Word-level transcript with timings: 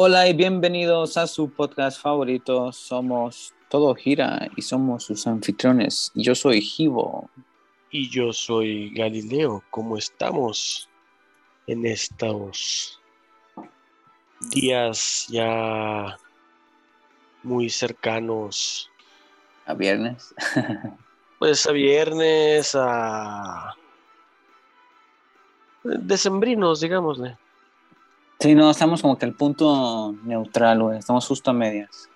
Hola 0.00 0.28
y 0.28 0.32
bienvenidos 0.32 1.16
a 1.16 1.26
su 1.26 1.50
podcast 1.50 2.00
favorito. 2.00 2.70
Somos 2.70 3.52
Todo 3.68 3.92
Gira 3.96 4.48
y 4.56 4.62
somos 4.62 5.02
sus 5.02 5.26
anfitriones. 5.26 6.12
Yo 6.14 6.36
soy 6.36 6.60
Givo. 6.60 7.28
Y 7.90 8.08
yo 8.08 8.32
soy 8.32 8.94
Galileo. 8.94 9.64
¿Cómo 9.70 9.98
estamos 9.98 10.88
en 11.66 11.84
estos 11.84 13.00
días 14.52 15.26
ya 15.30 16.16
muy 17.42 17.68
cercanos? 17.68 18.88
A 19.66 19.74
viernes. 19.74 20.32
pues 21.40 21.66
a 21.66 21.72
viernes, 21.72 22.72
a 22.76 23.74
decembrinos, 25.82 26.82
digámosle. 26.82 27.36
Sí, 28.40 28.54
no, 28.54 28.70
estamos 28.70 29.02
como 29.02 29.18
que 29.18 29.26
al 29.26 29.34
punto 29.34 30.14
neutral, 30.22 30.80
güey. 30.80 30.98
Estamos 30.98 31.26
justo 31.26 31.50
a 31.50 31.54
medias. 31.54 32.08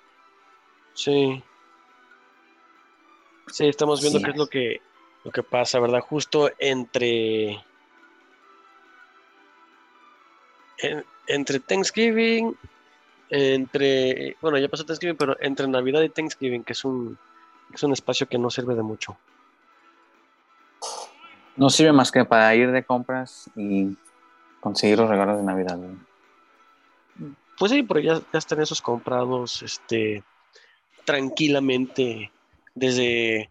Sí. 0.95 1.43
Sí, 3.49 3.67
estamos 3.67 4.01
viendo 4.01 4.21
qué 4.21 4.31
es 4.31 4.37
lo 4.37 4.47
que, 4.47 4.81
lo 5.25 5.33
que 5.33 5.43
pasa, 5.43 5.81
¿verdad? 5.81 6.01
Justo 6.01 6.51
entre. 6.59 7.61
entre 11.27 11.59
Thanksgiving, 11.59 12.57
entre. 13.29 14.37
Bueno, 14.41 14.59
ya 14.59 14.69
pasó 14.69 14.85
Thanksgiving, 14.85 15.17
pero 15.17 15.37
entre 15.41 15.67
Navidad 15.67 16.03
y 16.03 16.09
Thanksgiving, 16.09 16.63
que 16.63 16.73
es 16.73 16.85
un, 16.85 17.19
es 17.75 17.83
un 17.83 17.93
espacio 17.93 18.29
que 18.29 18.39
no 18.39 18.49
sirve 18.49 18.77
de 18.77 18.83
mucho. 18.83 19.17
No 21.57 21.69
sirve 21.69 21.93
más 21.93 22.13
que 22.13 22.25
para 22.25 22.55
ir 22.55 22.71
de 22.71 22.85
compras 22.85 23.51
y 23.57 23.97
conseguir 24.61 24.99
los 24.99 25.11
regalos 25.11 25.37
de 25.39 25.43
Navidad. 25.43 25.77
güey. 25.77 26.12
Pues 27.59 27.73
sí, 27.73 27.83
pero 27.83 28.01
ya, 28.01 28.15
ya 28.33 28.39
están 28.39 28.61
esos 28.61 28.81
comprados 28.81 29.63
este, 29.63 30.23
tranquilamente 31.05 32.31
desde 32.75 33.51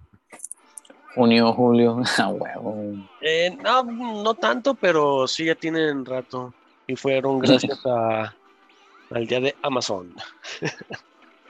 junio, 1.16 1.54
julio, 1.54 2.02
a 2.18 2.28
huevo. 2.28 2.96
Eh, 3.22 3.58
no, 3.62 3.84
no 3.84 4.34
tanto, 4.34 4.74
pero 4.74 5.28
sí 5.28 5.46
ya 5.46 5.56
tienen 5.56 6.06
rato 6.06 6.54
y 6.88 6.96
fueron 6.96 7.40
gracias 7.40 7.80
a, 7.86 8.34
al 9.12 9.28
día 9.28 9.40
de 9.40 9.56
Amazon. 9.62 10.14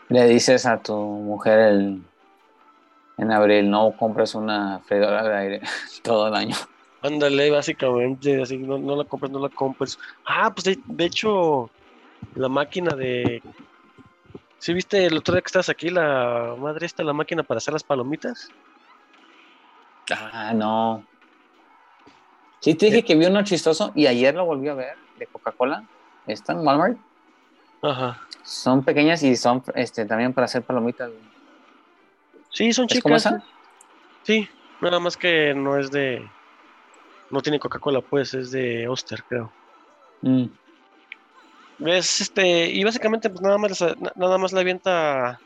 Le 0.10 0.28
dices 0.28 0.66
a 0.66 0.82
tu 0.82 0.96
mujer 0.96 1.60
el, 1.60 2.02
en 3.18 3.32
abril, 3.32 3.70
no 3.70 3.96
compres 3.98 4.36
una 4.36 4.80
freidora 4.80 5.24
de 5.24 5.36
aire 5.36 5.62
todo 6.04 6.28
el 6.28 6.36
año. 6.36 6.56
Ándale, 7.04 7.50
básicamente, 7.50 8.42
así 8.42 8.58
no, 8.58 8.78
no 8.78 8.96
la 8.96 9.06
compres, 9.06 9.32
no 9.32 9.40
la 9.40 9.50
compres. 9.50 9.98
Ah, 10.26 10.54
pues 10.54 10.78
de 10.86 11.06
hecho, 11.06 11.72
la 12.36 12.50
máquina 12.50 12.96
de. 12.96 13.42
¿Sí 14.58 14.74
viste 14.74 15.06
el 15.06 15.18
otro 15.18 15.34
día 15.34 15.42
que 15.42 15.48
estás 15.48 15.70
aquí, 15.70 15.90
la 15.90 16.56
madre 16.58 16.86
esta, 16.86 17.04
la 17.04 17.14
máquina 17.14 17.44
para 17.44 17.58
hacer 17.58 17.74
las 17.74 17.84
palomitas? 17.84 18.50
Ah, 20.12 20.54
no. 20.54 21.04
Sí, 22.60 22.76
te 22.76 22.88
dije 22.88 23.00
eh. 23.00 23.06
que 23.06 23.16
vi 23.16 23.26
uno 23.26 23.44
chistoso 23.44 23.92
y 23.96 24.06
ayer 24.06 24.36
lo 24.36 24.46
volví 24.46 24.68
a 24.68 24.76
ver 24.76 24.96
de 25.18 25.26
Coca-Cola. 25.28 25.84
Está 26.28 26.54
en 26.54 26.60
Walmart. 26.60 26.98
Ajá. 27.82 28.22
Son 28.44 28.84
pequeñas 28.84 29.24
y 29.24 29.36
son 29.36 29.64
este, 29.74 30.06
también 30.06 30.34
para 30.34 30.46
hacer 30.46 30.62
palomitas. 30.62 31.10
Sí, 32.52 32.72
son 32.74 32.88
chicas. 32.88 33.26
¿Es 33.26 33.34
Sí, 34.24 34.48
nada 34.82 35.00
más 35.00 35.18
que 35.18 35.54
no 35.56 35.78
es 35.78 35.90
de. 35.90 36.28
No 37.32 37.42
tiene 37.42 37.60
Coca-Cola, 37.60 38.02
pues, 38.02 38.34
es 38.34 38.52
de 38.52 38.88
Oster, 38.88 39.24
creo. 39.24 39.52
Mm. 40.22 40.46
Es 41.86 42.22
este, 42.22 42.70
y 42.70 42.84
básicamente 42.84 43.30
pues 43.30 43.42
nada 43.42 43.58
más 43.58 43.84
nada 44.16 44.38
más 44.38 44.54
le 44.54 44.60
avienta 44.60 45.40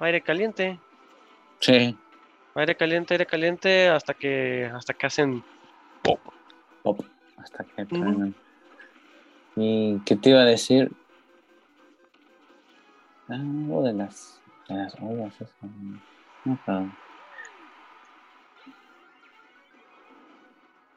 aire 0.00 0.20
caliente. 0.20 0.78
Sí. 1.60 1.96
Aire 2.54 2.76
caliente, 2.76 3.14
aire 3.14 3.26
caliente, 3.26 3.88
hasta 3.88 4.12
que, 4.12 4.70
hasta 4.74 4.92
que 4.92 5.06
hacen 5.06 5.42
pop. 6.02 6.20
Pop. 6.82 7.00
Hasta 7.38 7.64
que 7.64 7.86
¿Y 9.56 9.98
qué 10.00 10.16
te 10.16 10.30
iba 10.30 10.40
a 10.40 10.44
decir? 10.44 10.92
Algo 13.28 13.82
de 13.82 13.94
las, 13.94 14.40
de 14.68 14.74
las 14.74 14.94
ollas, 15.00 15.34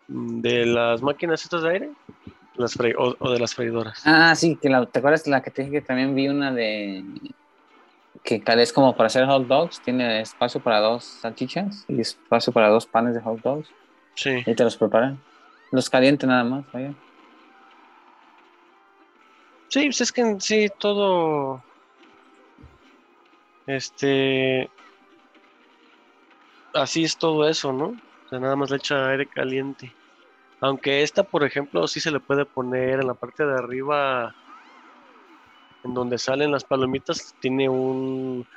¿De 0.07 0.65
las 0.65 1.01
máquinas 1.01 1.43
estas 1.43 1.63
de 1.63 1.69
aire? 1.69 1.91
Las 2.57 2.77
o, 2.97 3.31
de 3.31 3.39
las 3.39 3.53
freidoras. 3.53 4.01
Ah, 4.05 4.33
sí, 4.35 4.57
que 4.61 4.69
la, 4.69 4.85
¿te 4.85 4.99
acuerdas 4.99 5.27
la 5.27 5.41
que 5.41 5.51
te 5.51 5.63
dije 5.63 5.73
que 5.73 5.81
también 5.81 6.15
vi 6.15 6.29
una 6.29 6.53
de 6.53 7.03
que 8.23 8.41
es 8.45 8.73
como 8.73 8.95
para 8.95 9.07
hacer 9.07 9.25
hot 9.25 9.45
dogs? 9.45 9.81
Tiene 9.81 10.21
espacio 10.21 10.59
para 10.61 10.79
dos 10.79 11.03
salchichas 11.03 11.85
y 11.87 12.01
espacio 12.01 12.51
para 12.51 12.69
dos 12.69 12.85
panes 12.85 13.13
de 13.13 13.21
hot 13.21 13.41
dogs. 13.41 13.69
Sí. 14.15 14.41
Y 14.45 14.55
te 14.55 14.63
los 14.63 14.77
preparan. 14.77 15.19
Los 15.71 15.89
caliente 15.89 16.25
nada 16.25 16.43
más, 16.43 16.65
vaya. 16.71 16.93
Sí, 19.67 19.83
pues 19.85 20.01
es 20.01 20.11
que 20.11 20.37
sí, 20.39 20.67
todo. 20.79 21.63
Este. 23.67 24.69
Así 26.73 27.03
es 27.03 27.17
todo 27.17 27.47
eso, 27.47 27.73
¿no? 27.73 27.87
O 28.25 28.29
sea, 28.29 28.39
nada 28.39 28.55
más 28.55 28.69
le 28.69 28.77
echa 28.77 29.09
aire 29.09 29.27
caliente. 29.27 29.93
Aunque 30.65 31.03
esta, 31.03 31.21
por 31.21 31.43
ejemplo, 31.43 31.87
sí 31.87 31.99
se 31.99 32.09
le 32.09 32.19
puede 32.19 32.43
poner 32.43 32.99
en 32.99 33.05
la 33.05 33.13
parte 33.13 33.45
de 33.45 33.53
arriba, 33.53 34.33
en 35.83 35.93
donde 35.93 36.17
salen 36.17 36.51
las 36.51 36.63
palomitas, 36.63 37.35
tiene 37.39 37.69
un, 37.69 38.47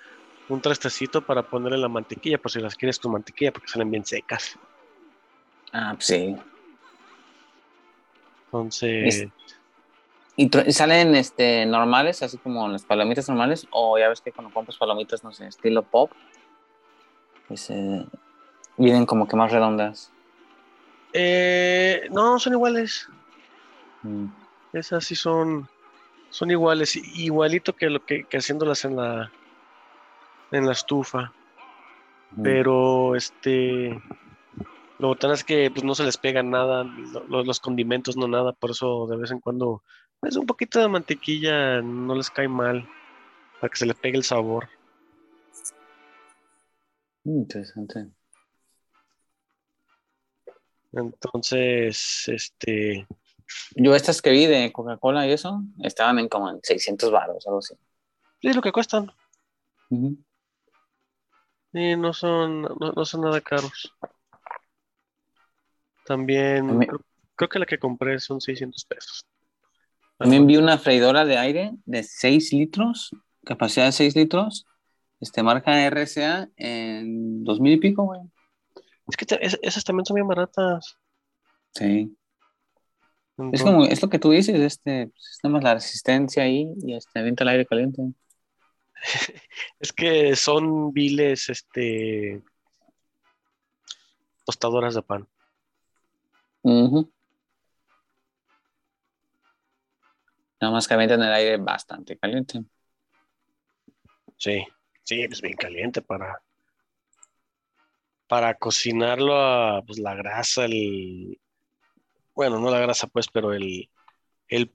un 0.48 0.60
trastecito 0.62 1.20
para 1.20 1.42
ponerle 1.42 1.76
la 1.76 1.88
mantequilla, 1.88 2.38
por 2.38 2.50
si 2.50 2.60
las 2.60 2.76
quieres 2.76 2.98
tu 2.98 3.10
mantequilla, 3.10 3.52
porque 3.52 3.68
salen 3.68 3.90
bien 3.90 4.06
secas. 4.06 4.58
Ah, 5.70 5.92
pues 5.96 6.06
sí. 6.06 6.34
Entonces. 8.46 9.28
¿Y 10.34 10.72
salen 10.72 11.14
este, 11.14 11.66
normales, 11.66 12.22
así 12.22 12.38
como 12.38 12.68
las 12.68 12.86
palomitas 12.86 13.28
normales? 13.28 13.68
O 13.70 13.98
ya 13.98 14.08
ves 14.08 14.22
que 14.22 14.32
cuando 14.32 14.50
compras 14.54 14.78
palomitas, 14.78 15.22
no 15.22 15.30
sé, 15.30 15.48
estilo 15.48 15.82
pop, 15.82 16.10
pues, 17.48 17.68
eh, 17.68 18.06
vienen 18.78 19.04
como 19.04 19.28
que 19.28 19.36
más 19.36 19.52
redondas. 19.52 20.10
Eh, 21.12 22.08
no, 22.10 22.38
son 22.38 22.52
iguales. 22.52 23.08
Mm. 24.02 24.26
Esas 24.72 25.04
sí 25.04 25.14
son, 25.14 25.68
son 26.30 26.50
iguales, 26.50 26.96
igualito 26.96 27.74
que 27.74 27.90
lo 27.90 28.04
que, 28.04 28.26
haciéndolas 28.32 28.84
en 28.84 28.96
la 28.96 29.30
en 30.50 30.66
la 30.66 30.72
estufa. 30.72 31.32
Mm. 32.32 32.42
Pero 32.42 33.16
este 33.16 34.00
lo 34.98 35.14
tan 35.14 35.30
es 35.30 35.44
que 35.44 35.70
pues 35.70 35.84
no 35.84 35.94
se 35.94 36.04
les 36.04 36.16
pega 36.16 36.42
nada, 36.42 36.84
los, 37.28 37.60
condimentos 37.60 38.16
no 38.16 38.26
nada, 38.26 38.52
por 38.52 38.70
eso 38.70 39.06
de 39.06 39.16
vez 39.16 39.30
en 39.30 39.38
cuando 39.38 39.82
es 39.86 40.20
pues, 40.20 40.36
un 40.36 40.46
poquito 40.46 40.80
de 40.80 40.88
mantequilla 40.88 41.80
no 41.80 42.16
les 42.16 42.30
cae 42.30 42.48
mal 42.48 42.88
para 43.60 43.70
que 43.70 43.76
se 43.76 43.86
le 43.86 43.94
pegue 43.94 44.16
el 44.16 44.24
sabor. 44.24 44.68
Interesante. 47.24 48.08
Entonces, 50.92 52.28
este... 52.28 53.06
Yo 53.74 53.94
estas 53.94 54.20
que 54.20 54.30
vi 54.30 54.46
de 54.46 54.72
Coca-Cola 54.72 55.26
y 55.26 55.32
eso, 55.32 55.62
estaban 55.82 56.18
en 56.18 56.28
como 56.28 56.50
en 56.50 56.60
600 56.62 57.10
baros, 57.10 57.46
algo 57.46 57.60
así. 57.60 57.74
Sí, 58.42 58.52
lo 58.52 58.60
que 58.60 58.72
cuestan. 58.72 59.10
Sí, 61.72 61.96
no 61.96 62.12
son, 62.12 62.62
no, 62.62 63.04
son 63.04 63.20
nada 63.22 63.40
caros. 63.40 63.94
También, 66.04 66.86
creo, 67.34 67.48
que 67.48 67.58
la 67.58 67.66
que 67.66 67.78
compré 67.78 68.18
son 68.20 68.40
600 68.40 68.84
pesos. 68.84 69.26
También 70.18 70.46
vi 70.46 70.56
una 70.56 70.78
freidora 70.78 71.24
de 71.24 71.38
aire 71.38 71.72
de 71.84 72.02
6 72.02 72.52
litros, 72.52 73.10
capacidad 73.44 73.86
de 73.86 73.92
6 73.92 74.16
litros, 74.16 74.66
este 75.20 75.42
marca 75.42 75.84
RCA 75.86 76.48
en 76.56 77.44
2000 77.44 77.72
y 77.72 77.76
pico, 77.78 78.04
güey. 78.04 78.20
Es 79.08 79.16
que 79.16 79.26
esas 79.62 79.84
también 79.84 80.04
son 80.04 80.16
bien 80.16 80.28
baratas. 80.28 80.96
Sí. 81.74 82.16
es 83.52 83.62
como, 83.62 83.84
es 83.84 84.02
lo 84.02 84.08
que 84.08 84.18
tú 84.18 84.30
dices, 84.30 84.60
este, 84.60 85.08
pues, 85.08 85.38
más 85.44 85.62
la 85.62 85.74
resistencia 85.74 86.42
ahí 86.42 86.72
y 86.82 86.94
este, 86.94 87.18
avienta 87.18 87.44
el 87.44 87.48
aire 87.48 87.66
caliente. 87.66 88.02
es 89.80 89.92
que 89.92 90.36
son 90.36 90.92
viles, 90.92 91.48
este, 91.48 92.42
tostadoras 94.44 94.94
de 94.94 95.02
pan. 95.02 95.26
Nada 100.60 100.72
más 100.72 100.88
que 100.88 100.94
avientan 100.94 101.22
el 101.22 101.32
aire 101.32 101.56
bastante 101.56 102.18
caliente. 102.18 102.62
Sí, 104.36 104.64
sí, 105.04 105.22
es 105.22 105.40
bien 105.40 105.56
caliente 105.56 106.02
para, 106.02 106.42
para 108.28 108.54
cocinarlo 108.54 109.34
a 109.36 109.82
pues, 109.82 109.98
la 109.98 110.14
grasa, 110.14 110.66
el, 110.66 111.40
bueno, 112.34 112.60
no 112.60 112.70
la 112.70 112.78
grasa 112.78 113.06
pues, 113.06 113.26
pero 113.28 113.52
el, 113.52 113.88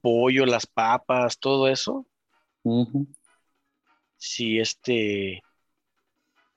pollo, 0.02 0.44
las 0.44 0.66
papas, 0.66 1.38
todo 1.38 1.68
eso, 1.68 2.06
sí, 4.16 4.58
este, 4.58 5.40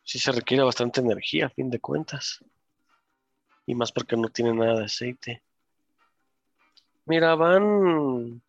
sí 0.04 0.20
se 0.20 0.32
requiere 0.32 0.64
bastante 0.64 1.00
energía 1.00 1.46
a 1.46 1.50
fin 1.50 1.70
de 1.70 1.80
cuentas. 1.80 2.44
Y 3.66 3.76
más 3.76 3.92
porque 3.92 4.16
no 4.16 4.30
tiene 4.30 4.54
nada 4.54 4.80
de 4.80 4.86
aceite. 4.86 5.44
Mira, 7.06 7.36
van, 7.36 8.42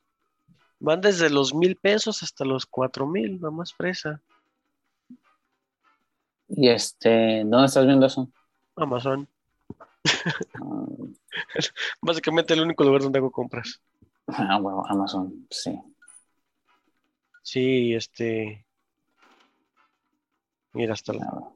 van 0.78 1.00
desde 1.00 1.28
los 1.28 1.52
mil 1.52 1.76
pesos 1.76 2.22
hasta 2.22 2.44
los 2.44 2.66
cuatro 2.66 3.06
mil, 3.06 3.40
la 3.40 3.50
más 3.50 3.72
fresa. 3.74 4.22
Y 6.48 6.68
este, 6.68 7.42
¿dónde 7.44 7.66
estás 7.66 7.84
viendo 7.84 8.06
eso? 8.06 8.28
Amazon. 8.78 9.28
Ah, 10.54 10.86
Básicamente 12.02 12.54
el 12.54 12.60
único 12.62 12.84
lugar 12.84 13.02
donde 13.02 13.18
hago 13.18 13.30
compras. 13.30 13.80
Ah, 14.28 14.58
bueno, 14.60 14.82
Amazon, 14.88 15.46
sí. 15.50 15.78
Sí, 17.42 17.94
este. 17.94 18.64
Mira, 20.72 20.94
hasta 20.94 21.12
la 21.12 21.18
claro. 21.26 21.54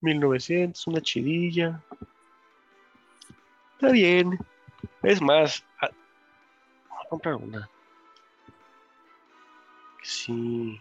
1900, 0.00 0.86
una 0.88 1.00
chidilla. 1.00 1.80
Está 3.74 3.92
bien. 3.92 4.38
Es 5.02 5.22
más, 5.22 5.64
a- 5.80 5.88
voy 6.88 6.98
a 7.04 7.08
comprar 7.08 7.34
una. 7.36 7.70
Sí. 10.02 10.80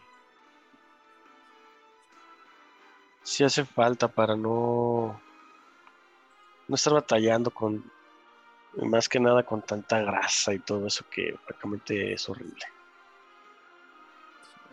Sí 3.23 3.43
hace 3.43 3.65
falta 3.65 4.07
para 4.07 4.37
no. 4.37 5.19
No 6.67 6.75
estar 6.75 6.93
batallando 6.93 7.51
con. 7.51 7.83
Más 8.77 9.07
que 9.07 9.19
nada 9.21 9.43
con 9.43 9.61
tanta 9.61 10.01
grasa 10.01 10.53
y 10.53 10.59
todo 10.59 10.87
eso 10.87 11.05
que 11.09 11.37
francamente 11.45 12.13
es 12.13 12.27
horrible. 12.27 12.65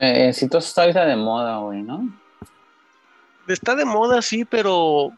Eh, 0.00 0.32
si 0.32 0.48
todo 0.48 0.58
está 0.58 0.82
ahorita 0.82 1.06
de 1.06 1.14
moda, 1.14 1.58
güey, 1.58 1.82
¿no? 1.82 2.12
Está 3.46 3.76
de 3.76 3.84
moda, 3.84 4.20
sí, 4.20 4.44
pero 4.44 5.12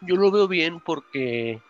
yo 0.00 0.14
lo 0.14 0.30
veo 0.30 0.46
bien 0.46 0.78
porque, 0.78 1.60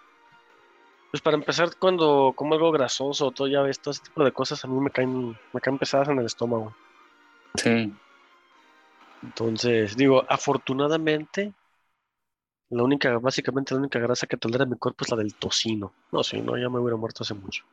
pues 1.11 1.23
para 1.23 1.39
empezar, 1.39 1.71
cuando 1.79 2.35
como 2.37 2.55
algo 2.55 2.71
grasoso, 2.71 3.31
todo 3.31 3.49
ya 3.49 3.63
ves, 3.63 3.81
todo 3.81 3.93
ese 3.93 4.03
tipo 4.03 4.23
de 4.23 4.33
cosas 4.33 4.63
a 4.65 4.69
mí 4.69 4.79
me 4.79 4.91
caen, 4.91 5.39
me 5.55 5.61
caen 5.63 5.79
pesadas 5.79 6.09
en 6.09 6.19
el 6.19 6.27
estómago. 6.27 6.75
Sí. 7.55 7.95
Entonces, 9.23 9.97
digo, 9.97 10.25
afortunadamente, 10.29 11.55
la 12.71 12.83
única, 12.83 13.19
básicamente 13.19 13.75
la 13.75 13.81
única 13.81 13.99
grasa 13.99 14.27
que 14.27 14.37
tolera 14.37 14.67
mi 14.67 14.77
cuerpo 14.77 15.05
es 15.05 15.11
la 15.11 15.17
del 15.17 15.35
tocino. 15.35 15.93
No, 16.13 16.23
si 16.23 16.41
no, 16.41 16.57
ya 16.59 16.69
me 16.69 16.81
hubiera 16.81 16.97
muerto 16.97 17.23
hace 17.23 17.35
mucho. 17.35 17.65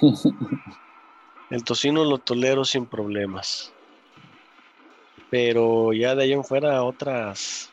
El 1.50 1.64
tocino 1.64 2.04
lo 2.04 2.18
tolero 2.18 2.64
sin 2.64 2.86
problemas. 2.86 3.72
Pero 5.30 5.92
ya 5.92 6.14
de 6.14 6.22
ahí 6.24 6.32
en 6.32 6.44
fuera 6.44 6.84
otras 6.84 7.70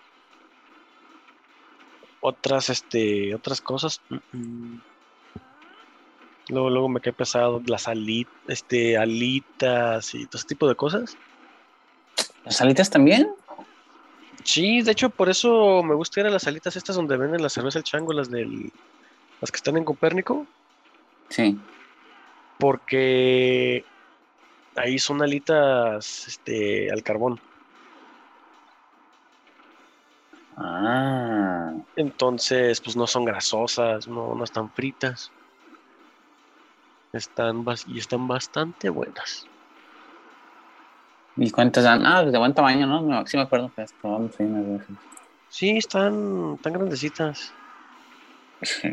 otras 2.21 2.69
este 2.69 3.35
otras 3.35 3.61
cosas. 3.61 4.01
mm, 4.09 4.15
mm. 4.37 4.81
Luego, 6.49 6.69
luego 6.69 6.89
me 6.89 7.01
cae 7.01 7.13
pesado 7.13 7.61
las 7.67 7.87
ali- 7.87 8.27
este, 8.47 8.97
alitas 8.97 10.15
y 10.15 10.25
todo 10.25 10.37
ese 10.39 10.47
tipo 10.47 10.67
de 10.67 10.75
cosas. 10.75 11.15
¿Las 12.45 12.61
alitas 12.61 12.89
también? 12.89 13.29
Sí, 14.47 14.81
de 14.81 14.93
hecho 14.93 15.09
por 15.09 15.27
eso 15.27 15.83
me 15.83 15.93
gusta 15.93 16.21
ir 16.21 16.25
a 16.27 16.29
las 16.29 16.47
alitas 16.47 16.77
estas 16.77 16.95
donde 16.95 17.17
venden 17.17 17.41
la 17.41 17.49
cerveza 17.49 17.79
el 17.79 17.83
chango, 17.83 18.13
las 18.13 18.31
del 18.31 18.71
las 19.41 19.51
que 19.51 19.57
están 19.57 19.75
en 19.75 19.83
Copérnico, 19.83 20.47
Sí. 21.27 21.59
porque 22.57 23.83
ahí 24.77 24.97
son 24.99 25.21
alitas 25.21 26.27
este 26.29 26.89
al 26.89 27.03
carbón. 27.03 27.41
Ah. 30.55 31.73
Entonces, 31.97 32.79
pues 32.79 32.95
no 32.95 33.05
son 33.05 33.25
grasosas, 33.25 34.07
no, 34.07 34.33
no 34.33 34.45
están 34.45 34.71
fritas. 34.71 35.29
Están 37.11 37.65
y 37.87 37.99
están 37.99 38.29
bastante 38.29 38.89
buenas. 38.89 39.45
¿Y 41.37 41.51
cuántas 41.51 41.83
dan? 41.83 42.05
Ah, 42.05 42.23
de 42.23 42.37
buen 42.37 42.53
tamaño, 42.53 42.87
¿no? 42.87 43.01
No, 43.01 43.25
sí 43.27 43.37
me 43.37 43.43
acuerdo 43.43 43.71
que 43.75 43.81
las 43.81 43.93
probamos 43.93 44.39
ahí 44.39 44.47
unas 44.47 44.79
veces. 44.79 44.95
Sí, 45.49 45.77
están 45.77 46.57
tan 46.61 46.73
grandecitas. 46.73 47.53
Sí. 48.63 48.89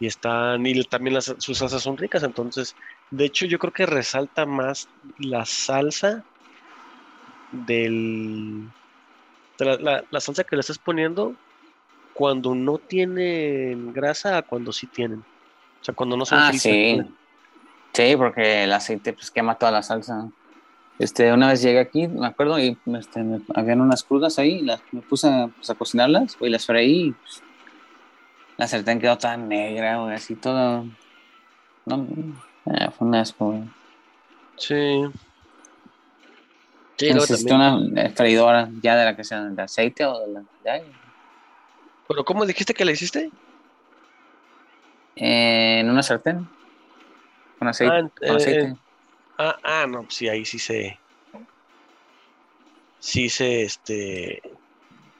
Y 0.00 0.06
están, 0.06 0.66
y 0.66 0.82
también 0.84 1.14
las, 1.14 1.34
sus 1.38 1.58
salsas 1.58 1.82
son 1.82 1.96
ricas. 1.96 2.22
Entonces, 2.22 2.74
de 3.10 3.24
hecho, 3.24 3.46
yo 3.46 3.58
creo 3.58 3.72
que 3.72 3.86
resalta 3.86 4.46
más 4.46 4.88
la 5.18 5.44
salsa 5.44 6.24
del. 7.66 8.68
de 9.58 9.64
la, 9.64 9.76
la- 9.76 10.04
la 10.10 10.20
salsa 10.20 10.44
que 10.44 10.56
le 10.56 10.60
estás 10.60 10.78
poniendo 10.78 11.34
cuando 12.14 12.54
no 12.54 12.78
tienen 12.78 13.92
grasa 13.92 14.38
a 14.38 14.42
cuando 14.42 14.72
sí 14.72 14.86
tienen. 14.86 15.20
O 15.20 15.84
sea, 15.84 15.94
cuando 15.94 16.16
no 16.16 16.24
son 16.24 16.38
Ah, 16.38 16.48
fritas. 16.48 16.62
sí. 16.62 16.94
pues. 16.96 17.21
Sí, 17.92 18.14
porque 18.16 18.64
el 18.64 18.72
aceite 18.72 19.12
pues 19.12 19.30
quema 19.30 19.56
toda 19.56 19.72
la 19.72 19.82
salsa. 19.82 20.28
Este, 20.98 21.32
una 21.32 21.48
vez 21.48 21.62
llegué 21.62 21.80
aquí, 21.80 22.06
me 22.08 22.26
acuerdo, 22.26 22.58
y 22.58 22.78
este, 22.98 23.22
me- 23.22 23.40
habían 23.54 23.80
unas 23.80 24.04
crudas 24.04 24.38
ahí, 24.38 24.60
las, 24.62 24.82
me 24.92 25.00
puse 25.00 25.28
a, 25.28 25.48
pues, 25.48 25.68
a 25.70 25.74
cocinarlas, 25.74 26.36
y 26.40 26.48
las 26.48 26.64
freí, 26.66 27.08
y 27.08 27.12
pues, 27.12 27.42
la 28.56 28.68
sartén 28.68 29.00
quedó 29.00 29.18
tan 29.18 29.48
negra, 29.48 29.98
güey, 29.98 30.14
así 30.14 30.36
todo. 30.36 30.86
No, 31.86 32.06
eh, 32.66 32.88
fue 32.96 33.08
un 33.08 33.14
asco, 33.16 33.46
güey. 33.46 33.62
Sí. 34.56 35.02
Sí, 36.98 37.08
también- 37.08 37.54
una 37.94 38.02
eh, 38.02 38.10
freidora 38.10 38.68
ya 38.80 38.94
de 38.94 39.04
la 39.06 39.16
que 39.16 39.24
sea, 39.24 39.40
de 39.42 39.62
aceite 39.62 40.04
o 40.04 40.20
de 40.20 40.32
la. 40.32 40.42
Pero 42.06 42.24
¿cómo 42.24 42.46
dijiste 42.46 42.74
que 42.74 42.84
la 42.84 42.92
hiciste? 42.92 43.30
eh, 45.16 45.80
en 45.80 45.90
una 45.90 46.02
sartén. 46.02 46.48
Con 47.62 47.68
aceite. 47.68 47.94
Ah, 47.94 47.98
en- 48.00 48.08
con 48.08 48.36
aceite. 48.36 48.66
eh, 48.66 48.74
Ah, 49.38 49.56
ah, 49.62 49.86
no, 49.88 50.02
pues 50.02 50.14
sí, 50.16 50.28
ahí 50.28 50.44
sí 50.44 50.58
se. 50.58 50.98
Sí 52.98 53.28
se, 53.28 53.62
este. 53.62 54.42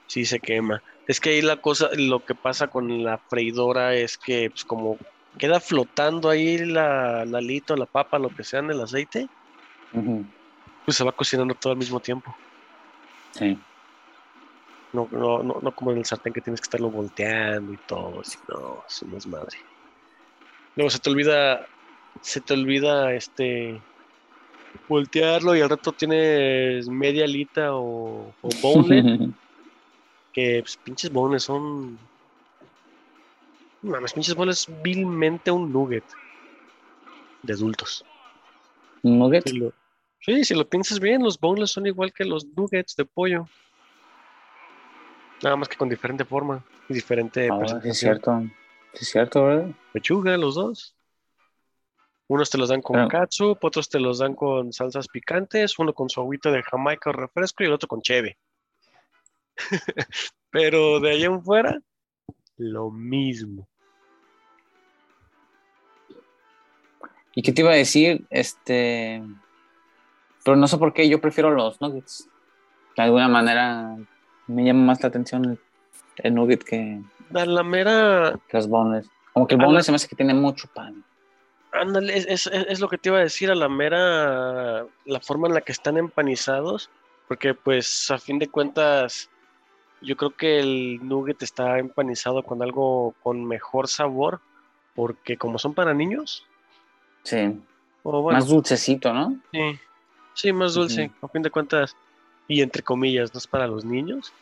Sí 0.07 0.25
se 0.25 0.41
quema. 0.41 0.83
Es 1.07 1.21
que 1.21 1.31
ahí 1.31 1.43
la 1.43 1.57
cosa, 1.57 1.89
lo 1.97 2.25
que 2.25 2.35
pasa 2.35 2.67
con 2.69 3.03
la 3.03 3.19
freidora 3.19 3.95
es 3.95 4.19
que, 4.19 4.51
pues, 4.51 4.65
como 4.65 4.99
queda 5.39 5.61
flotando 5.61 6.29
ahí 6.29 6.59
la, 6.59 7.25
la 7.25 7.39
alita 7.39 7.75
o 7.75 7.77
la 7.77 7.87
papa, 7.87 8.19
lo 8.19 8.31
que 8.31 8.45
sea 8.45 8.61
en 8.61 8.71
el 8.73 8.81
aceite, 8.81 9.27
pues 10.85 10.97
se 10.97 11.05
va 11.05 11.13
cocinando 11.13 11.55
todo 11.55 11.73
al 11.73 11.79
mismo 11.79 12.01
tiempo. 12.01 12.37
Sí. 13.33 13.59
No, 14.93 15.09
no, 15.11 15.43
no, 15.43 15.61
no 15.63 15.73
como 15.75 15.93
en 15.93 15.99
el 15.99 16.05
sartén 16.05 16.33
que 16.35 16.43
tienes 16.43 16.61
que 16.61 16.67
estarlo 16.67 16.91
volteando 16.91 17.73
y 17.73 17.79
todo. 17.87 18.21
Así, 18.21 18.37
no, 18.49 18.83
eso 18.87 19.07
no 19.07 19.17
es 19.17 19.27
madre. 19.27 19.57
Luego 20.77 20.91
se 20.91 20.99
te 20.99 21.09
olvida, 21.11 21.67
se 22.21 22.41
te 22.41 22.55
olvida 22.55 23.15
este 23.15 23.83
voltearlo 24.89 25.57
y 25.57 25.61
al 25.61 25.71
rato 25.71 25.93
tienes 25.93 26.89
media 26.89 27.25
alita 27.25 27.75
o, 27.75 28.35
o 28.41 28.49
boneless, 28.61 29.05
que 30.33 30.61
pues, 30.63 30.77
pinches 30.79 31.11
boneless 31.13 31.45
son. 31.45 31.99
Mames, 33.83 34.13
pinches 34.13 34.35
boneless 34.35 34.67
vilmente 34.83 35.51
un 35.51 35.73
nugget 35.73 36.05
de 37.43 37.53
adultos. 37.53 38.05
Nuggets. 39.03 39.51
Si 39.51 39.57
lo- 39.59 39.73
sí, 40.21 40.45
si 40.45 40.55
lo 40.55 40.69
piensas 40.69 41.01
bien, 41.01 41.23
los 41.23 41.39
boneless 41.39 41.71
son 41.73 41.87
igual 41.87 42.13
que 42.13 42.25
los 42.25 42.47
nuggets 42.47 42.95
de 42.95 43.05
pollo. 43.05 43.49
Nada 45.43 45.57
más 45.57 45.69
que 45.69 45.77
con 45.77 45.89
diferente 45.89 46.25
forma 46.25 46.65
y 46.89 46.95
diferente 46.95 47.49
Ah, 47.51 47.81
es 47.85 47.99
cierto. 47.99 48.43
Es 48.93 49.09
cierto, 49.09 49.45
¿verdad? 49.45 49.75
Pechuga, 49.93 50.37
los 50.37 50.55
dos. 50.55 50.95
Unos 52.33 52.49
te 52.49 52.57
los 52.57 52.71
dan 52.71 52.81
con 52.81 52.95
Pero- 52.97 53.09
katsup, 53.09 53.63
otros 53.63 53.91
te 53.91 54.01
los 54.01 54.19
dan 54.19 54.35
con 54.35 54.73
salsas 54.73 55.07
picantes, 55.07 55.79
uno 55.79 55.93
con 55.93 56.09
su 56.09 56.19
agüita 56.19 56.51
de 56.51 56.63
jamaica 56.63 57.11
o 57.11 57.13
refresco 57.13 57.63
y 57.63 57.67
el 57.67 57.75
otro 57.75 57.89
con 57.89 58.01
cheve. 58.01 58.39
Pero 60.51 60.99
de 60.99 61.11
allá 61.11 61.27
en 61.27 61.43
fuera, 61.45 61.79
lo 62.57 62.91
mismo. 62.91 63.69
¿Y 67.35 67.43
qué 67.43 67.53
te 67.53 67.61
iba 67.61 67.73
a 67.73 67.75
decir? 67.75 68.25
Este. 68.31 69.23
Pero 70.43 70.57
no 70.57 70.67
sé 70.67 70.79
por 70.79 70.95
qué 70.95 71.07
yo 71.09 71.21
prefiero 71.21 71.51
los 71.51 71.81
nuggets. 71.83 72.31
De 72.97 73.03
alguna 73.03 73.29
manera 73.29 73.95
me 74.47 74.65
llama 74.65 74.85
más 74.85 75.03
la 75.03 75.09
atención 75.11 75.45
el, 75.45 75.59
el 76.17 76.35
nugget 76.35 76.63
que, 76.65 76.99
la 77.31 77.63
mera, 77.63 78.39
que 78.49 78.57
los 78.57 78.69
boneless. 78.69 79.07
Como 79.35 79.47
que 79.47 79.55
el 79.55 79.61
la- 79.61 79.67
boneless 79.67 79.85
se 79.87 79.93
me 79.93 79.97
hace 79.97 80.09
que 80.09 80.17
tiene 80.17 80.33
mucho 80.33 80.67
pan. 80.75 81.05
Ándale, 81.73 82.17
es, 82.17 82.27
es- 82.27 82.47
es 82.47 82.81
lo 82.81 82.89
que 82.89 82.99
te 82.99 83.09
iba 83.09 83.19
a 83.19 83.23
decir, 83.23 83.51
a 83.51 83.55
la 83.55 83.69
mera, 83.69 84.87
la 85.05 85.21
forma 85.21 85.49
en 85.49 85.55
la 85.55 85.61
que 85.63 85.73
están 85.73 85.97
empanizados, 85.97 86.91
porque 87.29 87.55
pues 87.55 88.11
a 88.11 88.19
fin 88.19 88.39
de 88.39 88.49
cuentas, 88.49 89.31
yo 90.01 90.17
creo 90.17 90.37
que 90.37 90.59
el 90.59 90.99
nugget 91.07 91.43
está 91.43 91.79
empanizado 91.79 92.43
con 92.43 92.63
algo 92.63 93.15
con 93.23 93.45
mejor 93.45 93.89
sabor, 93.89 94.41
porque 94.95 95.37
como 95.37 95.59
son 95.59 95.75
para 95.75 95.95
niños, 95.95 96.47
Sí. 97.25 97.61
O 98.03 98.21
bueno, 98.21 98.41
Más 98.41 98.49
dulcecito, 98.49 99.13
¿no? 99.15 99.39
sí, 99.53 99.79
sí, 100.35 100.53
más 100.53 100.75
dulce, 100.75 101.11
a 101.23 101.29
fin 101.29 101.43
de 101.43 101.51
cuentas, 101.53 101.97
y 102.49 102.61
entre 102.63 102.83
comillas, 102.83 103.33
no 103.33 103.39
es 103.39 103.47
para 103.47 103.69
los 103.69 103.85
niños. 103.85 104.33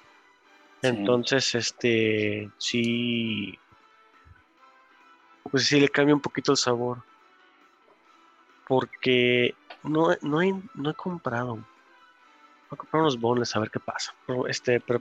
Sí. 0.80 0.88
Entonces, 0.88 1.54
este, 1.54 2.50
sí, 2.56 3.58
pues 5.50 5.66
sí 5.66 5.78
le 5.78 5.90
cambia 5.90 6.14
un 6.14 6.22
poquito 6.22 6.52
el 6.52 6.56
sabor. 6.56 7.02
Porque 8.70 9.56
no, 9.82 10.14
no, 10.22 10.40
he, 10.40 10.54
no 10.74 10.90
he 10.90 10.94
comprado. 10.94 11.54
Voy 11.56 11.64
a 12.70 12.76
comprar 12.76 13.02
unos 13.02 13.18
bonles 13.18 13.56
a 13.56 13.58
ver 13.58 13.68
qué 13.68 13.80
pasa. 13.80 14.14
Este, 14.48 14.78
pre- 14.78 15.00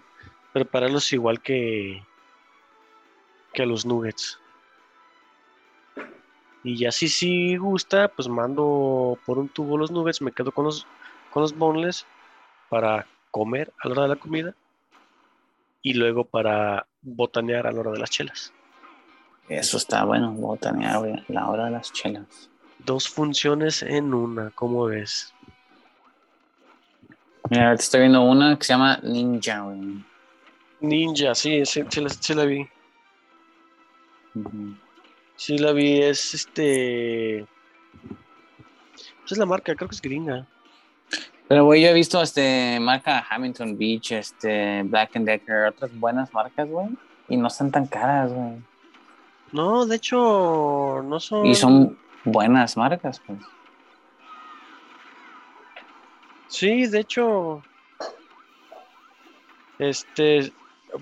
prepararlos 0.52 1.14
igual 1.14 1.40
que, 1.40 2.04
que 3.54 3.68
los 3.68 3.86
nuggets. 3.86 4.40
Y 6.64 6.78
ya 6.78 6.92
si 6.92 7.10
sí 7.10 7.58
gusta, 7.58 8.08
pues 8.08 8.28
mando 8.28 9.20
por 9.24 9.38
un 9.38 9.50
tubo 9.50 9.78
los 9.78 9.92
nuggets, 9.92 10.24
me 10.24 10.32
quedo 10.32 10.52
con 10.52 10.66
los, 10.66 10.88
con 11.32 11.44
los 11.44 11.56
boneless 11.56 12.08
para 12.70 13.06
comer 13.30 13.72
a 13.84 13.88
la 13.88 13.92
hora 13.92 14.02
de 14.02 14.10
la 14.10 14.16
comida 14.16 14.56
y 15.84 15.94
luego 15.94 16.26
para 16.26 16.88
botanear 17.04 17.68
a 17.68 17.72
la 17.72 17.82
hora 17.82 17.92
de 17.92 18.00
las 18.00 18.10
chelas. 18.10 18.52
Eso 19.48 19.78
está 19.78 20.06
bueno, 20.06 20.32
botanear, 20.32 20.96
a 20.96 21.24
la 21.32 21.50
hora 21.50 21.66
de 21.66 21.72
las 21.72 21.94
chelas. 21.94 22.50
Dos 22.80 23.08
funciones 23.08 23.84
en 23.84 24.14
una, 24.14 24.52
¿cómo 24.52 24.86
ves? 24.86 25.34
Mira, 27.50 27.74
estoy 27.74 28.02
viendo 28.02 28.22
una 28.22 28.58
que 28.58 28.66
se 28.66 28.74
llama 28.74 29.00
Ninja, 29.04 29.62
güey. 29.62 30.04
Ninja, 30.82 31.36
sí, 31.36 31.66
sí, 31.66 31.84
sí 31.90 32.02
la, 32.02 32.10
sí 32.10 32.34
la 32.34 32.46
vi. 32.46 32.68
Ujú. 34.36 34.76
Sí 35.36 35.58
la 35.58 35.72
vi, 35.72 36.02
es 36.02 36.34
este... 36.34 37.46
pues 39.22 39.32
es 39.32 39.38
la 39.38 39.46
marca, 39.46 39.76
creo 39.76 39.90
que 39.90 39.96
es 39.96 40.02
gringa. 40.02 40.46
Pero, 41.48 41.66
güey, 41.66 41.82
yo 41.82 41.90
he 41.90 41.94
visto 41.94 42.22
este 42.22 42.80
marca 42.80 43.26
Hamilton 43.30 43.78
Beach, 43.78 44.12
este 44.12 44.84
Black 44.84 45.16
and 45.16 45.26
Decker, 45.26 45.66
otras 45.66 45.98
buenas 46.00 46.32
marcas, 46.34 46.68
güey. 46.70 46.90
Y 47.28 47.38
no 47.38 47.48
están 47.48 47.72
tan 47.72 47.88
caras, 47.88 48.32
güey. 48.32 48.62
No, 49.52 49.86
de 49.86 49.96
hecho, 49.96 51.02
no 51.04 51.20
son... 51.20 51.46
Y 51.46 51.56
son 51.56 51.98
buenas 52.24 52.78
marcas, 52.78 53.22
pues. 53.26 53.40
Sí, 56.48 56.88
de 56.88 57.00
hecho, 57.00 57.64
este, 59.78 60.54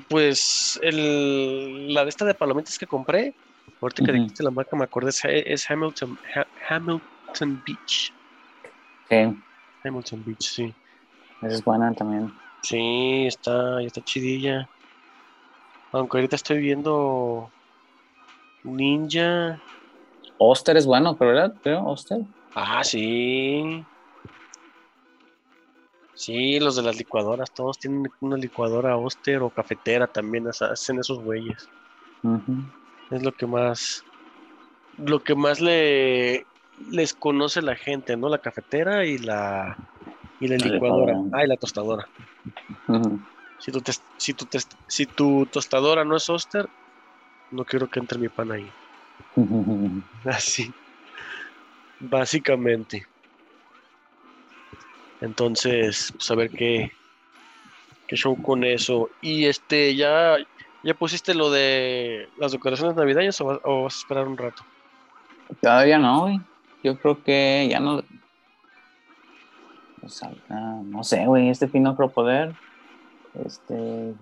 pues 0.09 0.79
el, 0.81 1.93
la 1.93 2.03
de 2.03 2.09
esta 2.09 2.25
de 2.25 2.35
palomitas 2.35 2.77
que 2.77 2.85
compré, 2.85 3.35
ahorita 3.81 4.05
que 4.05 4.11
dijiste 4.11 4.43
la 4.43 4.51
marca 4.51 4.75
me 4.77 4.83
acordé, 4.83 5.09
es, 5.09 5.21
es 5.23 5.69
Hamilton, 5.69 6.19
Ha- 6.35 6.47
Hamilton 6.69 7.63
Beach. 7.65 8.13
Sí, 9.09 9.43
Hamilton 9.83 10.23
Beach, 10.23 10.43
sí. 10.43 10.75
esa 11.41 11.55
es 11.55 11.63
buena 11.63 11.93
también. 11.93 12.31
Sí, 12.61 13.25
está, 13.27 13.81
está 13.81 14.01
chidilla. 14.01 14.69
Aunque 15.93 16.17
ahorita 16.17 16.35
estoy 16.35 16.59
viendo 16.59 17.53
Ninja. 18.63 19.61
Oster 20.39 20.77
es 20.77 20.85
bueno, 20.85 21.15
pero 21.17 21.31
¿verdad? 21.31 21.53
Creo, 21.63 21.85
Oster. 21.85 22.19
Ah, 22.55 22.83
sí. 22.83 23.83
Sí, 26.15 26.59
los 26.59 26.75
de 26.75 26.81
las 26.81 26.97
licuadoras, 26.97 27.51
todos 27.53 27.77
tienen 27.77 28.03
una 28.21 28.37
licuadora 28.37 28.97
Oster 28.97 29.41
o 29.43 29.49
cafetera 29.49 30.07
también, 30.07 30.47
hacen 30.47 30.99
esos 30.99 31.19
güeyes. 31.19 31.69
Es 33.11 33.23
lo 33.23 33.31
que 33.31 33.45
más, 33.45 34.03
lo 34.97 35.23
que 35.23 35.35
más 35.35 35.61
le 35.61 36.45
les 36.91 37.13
conoce 37.13 37.61
la 37.61 37.75
gente, 37.75 38.17
¿no? 38.17 38.29
La 38.29 38.37
cafetera 38.39 39.05
y 39.05 39.17
la 39.17 39.77
y 40.39 40.47
la 40.47 40.57
La 40.57 40.65
licuadora. 40.65 41.13
licuadora. 41.13 41.37
Ah, 41.39 41.45
y 41.45 41.47
la 41.47 41.57
tostadora. 41.57 42.07
Si 43.59 43.71
tu, 43.71 43.81
si, 44.17 44.33
tu 44.33 44.45
si 44.87 45.05
tu 45.05 45.45
tostadora 45.47 46.03
no 46.03 46.15
es 46.15 46.29
Oster, 46.29 46.67
no 47.51 47.65
quiero 47.65 47.89
que 47.89 47.99
entre 47.99 48.19
mi 48.19 48.29
pan 48.29 48.51
ahí. 48.51 48.69
Así. 50.25 50.73
Básicamente. 51.99 53.05
Entonces, 55.21 56.11
pues 56.13 56.29
a 56.29 56.35
ver 56.35 56.49
qué, 56.51 56.91
qué 58.07 58.15
show 58.15 58.39
con 58.41 58.63
eso. 58.63 59.09
Y 59.21 59.45
este, 59.45 59.95
ya, 59.95 60.37
ya 60.83 60.93
pusiste 60.93 61.33
lo 61.33 61.49
de 61.49 62.29
las 62.37 62.51
decoraciones 62.51 62.95
navideñas 62.95 63.39
o 63.41 63.45
vas, 63.45 63.59
o 63.63 63.83
vas 63.83 63.95
a 63.95 63.99
esperar 63.99 64.27
un 64.27 64.37
rato. 64.37 64.63
Todavía 65.61 65.97
no, 65.97 66.21
güey. 66.21 66.41
Yo 66.83 66.97
creo 66.99 67.23
que 67.23 67.67
ya 67.69 67.79
no. 67.79 68.03
o 70.03 70.09
sea, 70.09 70.31
no 70.49 71.03
sé, 71.03 71.25
güey. 71.25 71.49
Este 71.49 71.67
fin 71.67 71.83
no 71.83 71.95
creo 71.95 72.09
poder. 72.09 72.55
Este. 73.45 74.13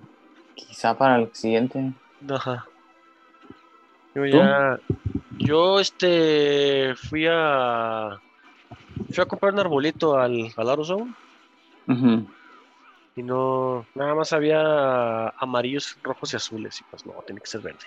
Quizá 0.56 0.98
para 0.98 1.18
el 1.18 1.34
siguiente. 1.36 1.92
Ajá. 2.30 2.66
Yo 4.16 4.26
ya. 4.26 4.80
Yo 5.38 5.80
este 5.80 6.96
fui 6.96 7.28
a. 7.30 8.20
Fui 9.14 9.22
a 9.22 9.26
comprar 9.26 9.54
un 9.54 9.60
arbolito 9.60 10.18
al, 10.18 10.52
al 10.56 10.70
AutoZone 10.70 11.14
Ujú. 11.88 12.26
y 13.18 13.24
no. 13.24 13.86
Nada 13.94 14.16
más 14.16 14.32
había 14.34 15.28
amarillos, 15.38 15.98
rojos 16.02 16.34
y 16.34 16.38
azules. 16.38 16.80
Y 16.80 16.84
pues 16.86 17.06
no, 17.06 17.14
tiene 17.26 17.42
que 17.42 17.48
ser 17.48 17.62
verde. 17.62 17.80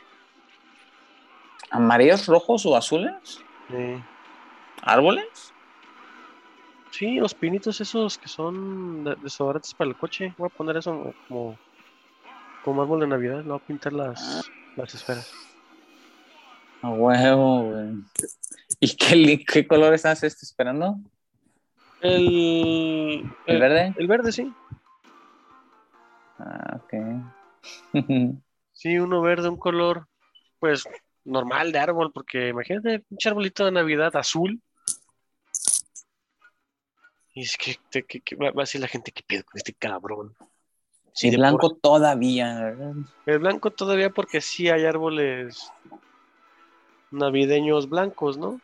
¿Amarillos, 1.70 2.26
rojos 2.26 2.64
o 2.66 2.76
azules? 2.76 3.42
Sí. 3.70 4.02
¿Árboles? 4.82 5.52
Sí, 6.90 7.16
los 7.16 7.34
pinitos 7.34 7.80
esos 7.80 8.16
que 8.18 8.28
son 8.28 9.04
de- 9.04 9.16
desodorantes 9.16 9.74
para 9.74 9.90
el 9.90 9.96
coche. 9.96 10.34
Voy 10.38 10.46
a 10.52 10.56
poner 10.56 10.76
eso 10.78 11.14
como, 11.28 11.56
como 12.64 12.82
árbol 12.82 13.00
de 13.00 13.06
Navidad. 13.06 13.38
Le 13.42 13.48
voy 13.48 13.56
a 13.56 13.66
pintar 13.66 13.92
las, 13.92 14.50
las 14.76 14.94
esferas. 14.94 15.30
A 16.82 16.90
huevo, 16.90 17.70
güey. 17.70 17.94
¿Y 18.80 19.44
qué, 19.44 19.66
color 19.66 19.94
estás 19.94 20.22
este, 20.22 20.44
esperando? 20.44 20.98
El, 22.00 23.24
¿El 23.46 23.60
verde? 23.60 23.94
El 23.96 24.06
verde, 24.06 24.32
sí. 24.32 24.52
Ah, 26.38 26.80
ok. 26.82 26.92
Sí, 28.72 28.96
uno 28.96 29.20
verde, 29.20 29.48
un 29.48 29.56
color, 29.56 30.06
pues, 30.60 30.84
normal 31.24 31.72
de 31.72 31.80
árbol, 31.80 32.12
porque 32.12 32.50
imagínate, 32.50 33.04
un 33.10 33.18
arbolito 33.24 33.64
de 33.64 33.72
Navidad 33.72 34.14
azul. 34.14 34.62
Y 37.34 37.42
es 37.42 37.56
que, 37.56 37.74
te- 37.90 38.04
que- 38.04 38.20
que 38.20 38.36
va 38.36 38.50
a 38.50 38.52
decir 38.52 38.80
la 38.80 38.86
gente 38.86 39.10
que 39.10 39.24
pedo 39.26 39.42
con 39.44 39.56
este 39.56 39.74
cabrón. 39.74 40.36
Sí, 41.12 41.28
de 41.28 41.38
blanco 41.38 41.74
todavía, 41.74 42.60
¿verdad? 42.60 42.94
El 43.26 43.38
blanco 43.40 43.72
todavía 43.72 44.10
porque 44.10 44.40
sí 44.40 44.68
hay 44.68 44.84
árboles 44.84 45.72
navideños 47.10 47.88
blancos, 47.88 48.38
¿no? 48.38 48.60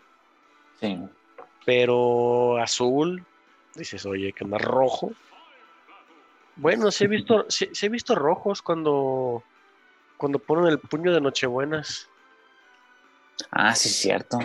Sí. 0.81 0.99
Pero 1.65 2.59
azul, 2.59 3.25
dices, 3.75 4.05
oye, 4.07 4.33
que 4.33 4.45
más 4.45 4.61
rojo. 4.63 5.13
Bueno, 6.57 6.91
sí 6.91 7.05
he 7.05 7.09
visto, 7.09 7.47
sí, 7.49 7.69
sí 7.73 7.87
he 7.87 7.89
visto 7.89 8.15
rojos 8.15 8.63
cuando, 8.63 9.43
cuando 10.17 10.39
ponen 10.39 10.67
el 10.67 10.79
puño 10.79 11.13
de 11.13 11.21
Nochebuenas 11.21 12.09
Ah, 13.51 13.75
sí, 13.75 13.89
es 13.89 13.97
cierto. 13.97 14.39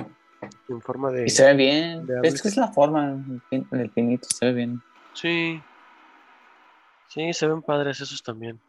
en 0.67 0.81
forma 0.81 1.11
de. 1.11 1.25
Y 1.25 1.29
se 1.29 1.45
ve 1.45 1.53
bien. 1.53 2.07
Es 2.23 2.41
que 2.41 2.47
es 2.47 2.57
la 2.57 2.69
forma 2.69 3.09
el 3.11 3.41
pin- 3.51 3.67
el 3.71 3.89
pinito, 3.91 4.27
se 4.33 4.47
ve 4.47 4.53
bien. 4.53 4.81
Sí. 5.13 5.61
Sí, 7.07 7.31
se 7.33 7.47
ven 7.47 7.61
padres 7.61 8.01
esos 8.01 8.23
también. 8.23 8.59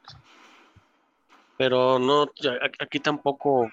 Pero 1.57 1.99
no, 1.99 2.27
aquí 2.79 3.01
tampoco. 3.01 3.71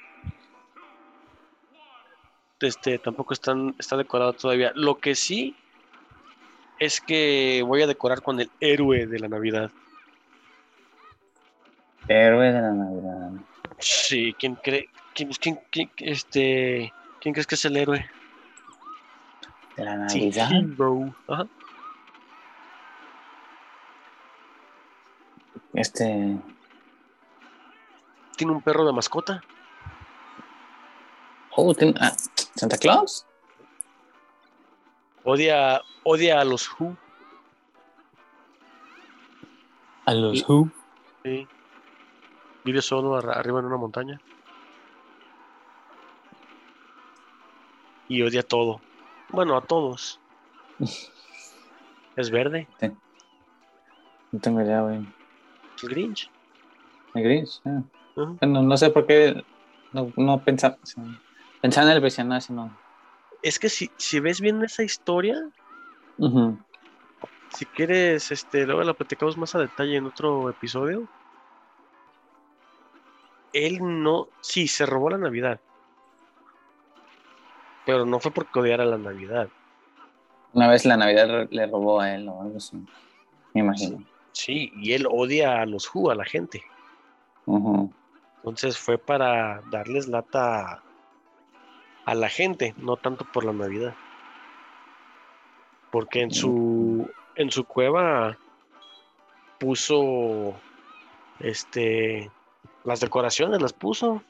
Este, 2.59 2.97
tampoco 2.97 3.33
están, 3.33 3.75
está 3.77 3.97
decorado 3.97 4.33
todavía. 4.33 4.71
Lo 4.75 4.97
que 4.97 5.13
sí 5.15 5.55
es 6.79 7.01
que 7.01 7.63
voy 7.65 7.81
a 7.83 7.87
decorar 7.87 8.21
con 8.21 8.39
el 8.39 8.49
héroe 8.59 9.05
de 9.05 9.19
la 9.19 9.27
Navidad. 9.27 9.71
Héroe 12.07 12.47
de 12.51 12.61
la 12.61 12.71
Navidad. 12.71 13.31
Sí, 13.79 14.35
¿quién 14.39 14.55
cree? 14.55 14.89
¿Quién, 15.13 15.29
quién, 15.39 15.59
quién- 15.71 15.91
este, 15.97 16.93
¿quién 17.21 17.33
crees 17.33 17.47
que 17.47 17.55
es 17.55 17.65
el 17.65 17.77
héroe? 17.77 18.09
De 19.75 19.83
la 19.85 20.09
Sí, 20.09 20.31
Navidad. 20.31 20.49
Ajá. 21.27 21.47
Este. 25.73 26.37
Tiene 28.35 28.53
un 28.53 28.61
perro 28.61 28.85
de 28.85 28.93
mascota. 28.93 29.43
Oh, 31.55 31.73
tiene- 31.73 31.93
ah, 31.99 32.11
Santa 32.57 32.77
Claus. 32.77 33.25
Odia, 35.23 35.81
odia 36.03 36.41
a 36.41 36.43
los 36.43 36.67
Who. 36.67 36.97
A 40.05 40.13
los 40.13 40.39
Sí. 40.39 40.45
Who. 40.47 40.71
Sí. 41.23 41.47
Vive 42.63 42.81
solo 42.81 43.15
arriba 43.15 43.59
en 43.59 43.65
una 43.65 43.77
montaña. 43.77 44.19
Y 48.07 48.23
odia 48.23 48.41
todo. 48.41 48.81
Bueno, 49.29 49.55
a 49.55 49.61
todos. 49.61 50.19
es 52.15 52.31
verde. 52.31 52.67
No 54.31 54.39
tengo 54.39 54.61
idea, 54.61 54.81
güey. 54.81 55.05
El 55.83 55.89
Grinch. 55.89 56.31
El 57.13 57.23
Grinch, 57.23 57.61
ah. 57.65 57.83
Bueno, 58.15 58.63
no 58.63 58.77
sé 58.77 58.89
por 58.89 59.05
qué 59.05 59.43
no, 59.93 60.11
no 60.15 60.43
pensaba. 60.43 60.77
Pensaba 61.61 61.87
en 61.87 61.93
el 61.93 62.01
vecino, 62.01 62.35
así 62.35 62.53
no. 62.53 62.75
Es 63.41 63.59
que 63.59 63.69
si, 63.69 63.89
si 63.97 64.19
ves 64.19 64.41
bien 64.41 64.63
esa 64.63 64.83
historia, 64.83 65.49
si 67.49 67.65
quieres, 67.65 68.31
este, 68.31 68.65
luego 68.65 68.83
la 68.83 68.93
platicamos 68.93 69.37
más 69.37 69.55
a 69.55 69.59
detalle 69.59 69.97
en 69.97 70.05
otro 70.05 70.49
episodio. 70.49 71.07
Él 73.53 73.79
no, 73.81 74.27
sí, 74.41 74.67
se 74.67 74.85
robó 74.85 75.09
la 75.09 75.17
Navidad. 75.17 75.59
Pero 77.85 78.05
no 78.05 78.19
fue 78.19 78.31
porque 78.31 78.59
odiara 78.59 78.85
la 78.85 78.97
Navidad. 78.97 79.49
Una 80.53 80.67
vez 80.67 80.85
la 80.85 80.97
Navidad 80.97 81.47
le 81.49 81.67
robó 81.67 82.01
a 82.01 82.13
él 82.13 82.27
o 82.27 82.41
algo 82.41 82.57
así. 82.57 82.77
Me 83.53 83.61
imagino. 83.61 84.03
Sí, 84.31 84.71
y 84.75 84.93
él 84.93 85.07
odia 85.09 85.61
a 85.61 85.65
los 85.65 85.89
Who, 85.93 86.11
a 86.11 86.15
la 86.15 86.25
gente. 86.25 86.61
Entonces 88.37 88.77
fue 88.77 88.97
para 88.97 89.61
darles 89.71 90.07
lata 90.07 90.83
a 92.07 92.15
la 92.15 92.29
gente, 92.29 92.73
no 92.77 92.95
tanto 92.95 93.25
por 93.25 93.43
la 93.43 93.51
Navidad. 93.51 93.93
Porque 95.91 96.21
en 96.21 96.31
su 96.31 97.11
en 97.35 97.51
su 97.51 97.65
cueva 97.65 98.37
puso 99.59 100.55
este 101.39 102.31
las 102.85 103.01
decoraciones 103.01 103.61
las 103.61 103.73
puso. 103.73 104.23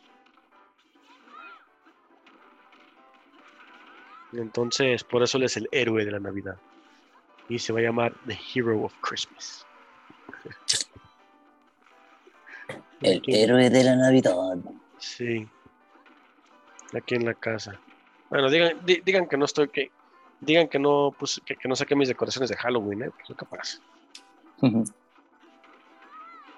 Entonces, 4.33 5.03
por 5.03 5.21
eso 5.21 5.37
él 5.37 5.43
es 5.43 5.55
el 5.55 5.69
héroe 5.71 6.03
de 6.03 6.11
la 6.11 6.19
Navidad. 6.19 6.57
Y 7.47 7.59
se 7.59 7.71
va 7.73 7.79
a 7.79 7.83
llamar 7.83 8.13
The 8.25 8.37
Hero 8.53 8.85
of 8.85 8.93
Christmas. 9.01 9.67
El 13.01 13.21
héroe 13.27 13.69
de 13.69 13.83
la 13.83 13.95
Navidad. 13.95 14.57
Sí. 14.97 15.47
Aquí 16.95 17.15
en 17.15 17.25
la 17.25 17.33
casa. 17.33 17.79
Bueno, 18.29 18.49
digan, 18.49 18.77
di- 18.85 19.01
digan 19.03 19.27
que 19.27 19.37
no 19.37 19.45
estoy, 19.45 19.69
que 19.69 19.91
digan 20.41 20.67
que 20.67 20.79
no, 20.79 21.13
pues, 21.17 21.41
que, 21.45 21.55
que 21.55 21.67
no 21.67 21.75
saqué 21.75 21.95
mis 21.95 22.07
decoraciones 22.07 22.49
de 22.49 22.57
Halloween, 22.57 23.03
¿eh? 23.03 23.11
Pues, 23.25 23.37
capaz. 23.37 23.79
Ujú. 24.61 24.83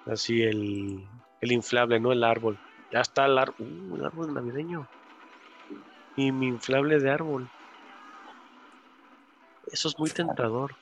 Así 0.06 0.42
el, 0.42 1.08
el 1.42 1.52
inflable, 1.52 2.00
no 2.00 2.12
el 2.12 2.24
árbol. 2.24 2.60
Ya 2.92 3.02
está 3.02 3.26
el 3.26 3.38
árbol, 3.38 3.56
uh, 3.92 3.96
el 3.96 4.06
árbol 4.06 4.34
navideño. 4.34 4.88
Y 6.16 6.32
mi 6.32 6.48
inflable 6.48 7.00
de 7.00 7.12
árbol. 7.12 7.50
Eso 9.72 9.88
es 9.90 10.00
muy 10.00 10.10
tentador. 10.10 10.76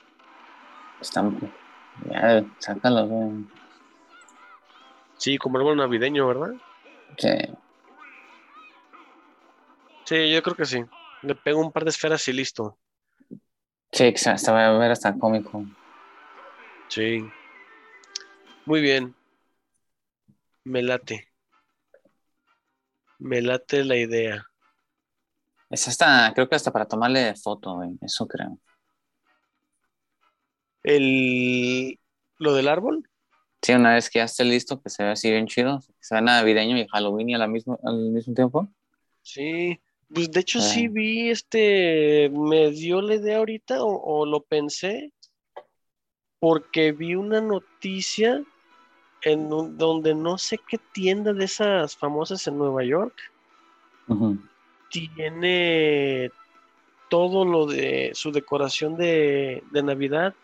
Están. 1.00 1.38
Ya, 2.10 2.42
sácalo, 2.58 3.06
güey. 3.06 3.44
Sí, 5.18 5.36
como 5.36 5.58
árbol 5.58 5.76
navideño, 5.76 6.26
¿verdad? 6.26 6.54
Sí. 7.18 7.28
Sí, 10.08 10.32
yo 10.32 10.42
creo 10.42 10.56
que 10.56 10.64
sí. 10.64 10.82
Le 11.20 11.34
pego 11.34 11.60
un 11.60 11.70
par 11.70 11.84
de 11.84 11.90
esferas 11.90 12.26
y 12.28 12.32
listo. 12.32 12.78
Sí, 13.92 14.04
exacto. 14.04 14.54
Va 14.54 14.68
a 14.68 14.78
ver 14.78 14.90
hasta 14.90 15.12
cómico. 15.18 15.66
Sí. 16.88 17.28
Muy 18.64 18.80
bien. 18.80 19.14
Me 20.64 20.80
late. 20.80 21.28
Me 23.18 23.42
late 23.42 23.84
la 23.84 23.96
idea. 23.96 24.46
Es 25.68 25.86
hasta, 25.88 26.32
creo 26.34 26.48
que 26.48 26.56
hasta 26.56 26.72
para 26.72 26.88
tomarle 26.88 27.34
foto, 27.34 27.74
güey. 27.74 27.90
Eso 28.00 28.26
creo. 28.26 28.58
El 30.84 32.00
lo 32.38 32.54
del 32.54 32.68
árbol, 32.68 33.06
Sí, 33.60 33.72
una 33.74 33.92
vez 33.92 34.08
que 34.08 34.20
ya 34.20 34.24
esté 34.24 34.44
listo, 34.44 34.80
que 34.80 34.88
se 34.88 35.02
ve 35.02 35.10
así 35.10 35.30
bien 35.30 35.48
chido, 35.48 35.80
que 35.80 35.92
se 36.00 36.14
ve 36.14 36.22
navideño 36.22 36.78
y 36.78 36.86
Halloween 36.86 37.28
y 37.28 37.34
a 37.34 37.38
la 37.38 37.46
misma, 37.48 37.76
al 37.82 37.96
mismo 38.12 38.32
tiempo. 38.32 38.68
sí. 39.20 39.78
Pues 40.12 40.30
de 40.30 40.40
hecho 40.40 40.60
sí 40.60 40.86
Ah. 40.86 40.90
vi 40.92 41.30
este, 41.30 42.30
me 42.32 42.70
dio 42.70 43.02
la 43.02 43.16
idea 43.16 43.38
ahorita 43.38 43.82
o, 43.84 44.20
o 44.22 44.26
lo 44.26 44.40
pensé 44.40 45.12
porque 46.40 46.92
vi 46.92 47.14
una 47.14 47.40
noticia 47.40 48.42
en 49.22 49.52
un- 49.52 49.76
donde 49.76 50.14
no 50.14 50.38
sé 50.38 50.58
qué 50.68 50.78
tienda 50.92 51.32
de 51.32 51.44
esas 51.44 51.96
famosas 51.96 52.46
en 52.46 52.56
Nueva 52.56 52.84
York 52.84 53.14
tiene 54.90 56.30
todo 57.10 57.44
lo 57.44 57.66
de 57.66 58.12
su 58.14 58.32
decoración 58.32 58.96
de, 58.96 59.62
de 59.70 59.82
Navidad 59.82 60.34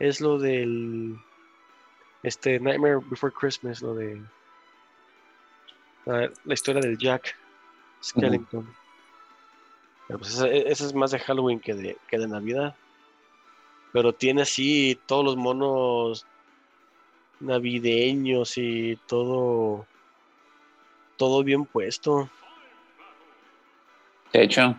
es 0.00 0.20
lo 0.20 0.38
del 0.38 1.16
este 2.24 2.58
Nightmare 2.58 2.98
Before 3.08 3.32
Christmas, 3.32 3.82
lo 3.82 3.94
de 3.94 4.20
la, 6.06 6.30
la 6.44 6.54
historia 6.54 6.80
del 6.80 6.96
Jack 6.98 7.36
Skellington. 8.02 8.74
Pero 10.06 10.18
pues 10.18 10.34
esa, 10.34 10.48
esa 10.48 10.84
es 10.86 10.94
más 10.94 11.10
de 11.10 11.18
Halloween 11.18 11.60
que 11.60 11.74
de, 11.74 11.96
que 12.08 12.18
de 12.18 12.28
Navidad. 12.28 12.74
Pero 13.92 14.12
tiene 14.12 14.42
así 14.42 15.00
todos 15.06 15.24
los 15.24 15.36
monos 15.36 16.26
navideños 17.40 18.52
y 18.56 18.96
todo 19.06 19.86
todo 21.16 21.44
bien 21.44 21.64
puesto. 21.64 22.28
De 24.32 24.42
hecho. 24.42 24.76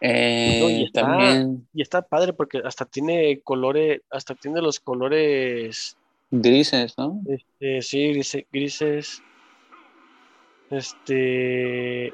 eh, 0.00 0.58
No, 0.60 0.68
y 0.70 0.84
está- 0.84 1.00
también 1.02 1.68
Y 1.72 1.82
está 1.82 2.02
padre 2.02 2.32
porque 2.32 2.60
hasta 2.64 2.84
tiene 2.84 3.40
colores, 3.42 4.00
hasta 4.10 4.34
tiene 4.34 4.60
los 4.60 4.80
colores, 4.80 5.96
grises, 6.30 6.94
¿no? 6.98 7.22
este, 7.26 7.82
sí, 7.82 8.12
grise- 8.12 8.46
grises, 8.52 9.22
este, 10.70 12.12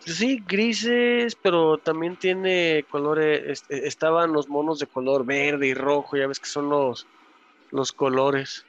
sí, 0.00 0.42
grises, 0.46 1.36
pero 1.36 1.78
también 1.78 2.16
tiene 2.16 2.84
colores, 2.90 3.42
este, 3.46 3.86
estaban 3.86 4.32
los 4.32 4.48
monos 4.48 4.78
de 4.78 4.86
color 4.86 5.24
verde 5.24 5.68
y 5.68 5.74
rojo, 5.74 6.16
ya 6.16 6.26
ves 6.26 6.40
que 6.40 6.46
son 6.46 6.68
los, 6.68 7.06
los 7.70 7.92
colores. 7.92 8.64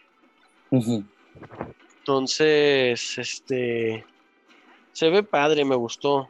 Entonces, 2.00 3.18
este, 3.18 4.06
se 4.92 5.10
ve 5.10 5.24
padre, 5.24 5.66
me 5.66 5.76
gustó. 5.76 6.30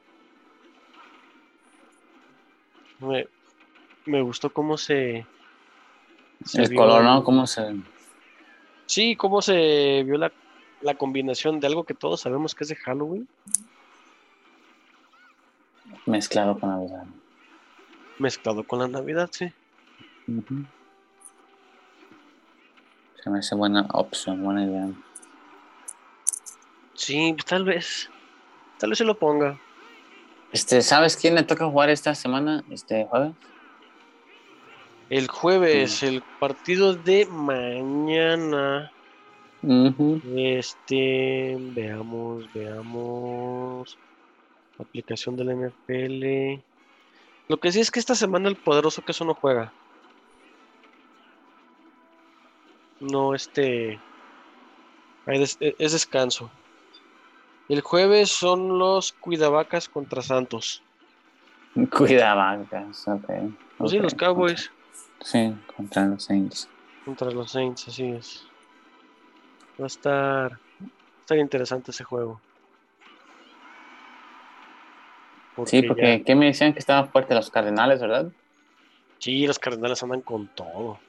Me, 3.00 3.28
me 4.06 4.22
gustó 4.22 4.52
cómo 4.52 4.78
se, 4.78 5.26
se 6.46 6.64
El 6.64 6.70
vio 6.70 6.80
color, 6.80 7.04
¿no? 7.04 7.24
¿Cómo 7.24 7.48
se.? 7.48 7.76
Sí, 8.86 9.16
cómo 9.16 9.42
se 9.42 10.04
vio 10.06 10.18
la, 10.18 10.32
la 10.82 10.96
combinación 10.96 11.60
de 11.60 11.68
algo 11.68 11.84
que 11.84 11.94
todos 11.94 12.22
sabemos 12.22 12.54
que 12.54 12.64
es 12.64 12.70
de 12.70 12.76
Halloween, 12.76 13.28
Mezclado 16.06 16.60
con 16.60 16.70
Navidad. 16.70 17.06
mezclado 18.20 18.64
con 18.64 18.80
la 18.80 18.88
Navidad, 18.88 19.30
sí. 19.32 19.52
Se 23.24 23.30
me 23.30 23.40
hace 23.40 23.56
buena 23.56 23.88
opción, 23.94 24.44
buena 24.44 24.66
idea. 24.66 24.90
Sí, 26.94 27.36
tal 27.48 27.66
vez, 27.66 28.10
tal 28.78 28.92
vez 28.92 28.98
se 29.00 29.06
lo 29.06 29.18
ponga. 29.18 29.60
Este, 30.52 30.82
¿sabes 30.82 31.18
quién 31.18 31.36
le 31.36 31.44
toca 31.44 31.66
jugar 31.66 31.90
esta 31.90 32.14
semana? 32.14 32.64
Este 32.70 33.06
jueves. 33.06 33.34
El 35.10 35.28
jueves, 35.28 36.04
el 36.04 36.22
partido 36.40 36.94
de 36.94 37.26
mañana. 37.26 38.92
Este, 40.36 41.58
veamos, 41.58 42.52
veamos. 42.54 43.98
Aplicación 44.80 45.36
del 45.36 45.50
NFL. 45.52 46.64
Lo 47.50 47.58
que 47.60 47.72
sí 47.72 47.80
es 47.80 47.92
que 47.92 48.00
esta 48.00 48.16
semana 48.16 48.50
el 48.50 48.56
poderoso 48.58 49.02
que 49.04 49.12
eso 49.12 49.26
no 49.26 49.34
juega. 49.36 49.74
No, 53.00 53.36
este. 53.36 54.00
hay 55.26 55.40
des- 55.40 55.58
e- 55.60 55.76
es 55.78 55.92
descanso. 55.92 56.52
El 57.70 57.82
jueves 57.82 58.30
son 58.30 58.78
los 58.78 59.14
Cuidavacas 59.14 59.88
contra 59.90 60.22
Santos. 60.22 60.82
Cuida 61.92 62.34
bancas, 62.34 63.08
ok. 63.08 63.28
Pues 63.78 63.92
sí, 63.92 63.98
ok. 63.98 64.04
los 64.04 64.14
Cowboys 64.16 64.72
Sí, 65.22 65.54
contra 65.76 66.06
los 66.06 66.24
Saints. 66.26 66.70
contra 67.06 67.32
los 67.32 67.52
Saints, 67.52 67.88
así 67.88 68.12
es. 68.12 68.44
Va 69.80 69.86
a 69.86 69.88
estar, 69.88 70.52
va 70.52 70.58
a 70.88 71.20
estar 71.22 71.38
interesante 71.38 71.92
ese 71.92 72.04
juego. 72.04 72.42
Sí, 75.66 75.82
ya- 75.82 75.84
porque 75.88 76.24
¿qué 76.26 76.36
me 76.36 76.48
decían 76.48 76.74
que 76.74 76.80
estaban 76.80 77.12
fuertes 77.12 77.36
los 77.38 77.52
Cardenales, 77.52 78.02
verdad? 78.02 78.32
Sí, 79.20 79.48
los 79.48 79.58
Cardenales 79.58 80.04
andan 80.04 80.22
con 80.22 80.50
todo. 80.50 81.04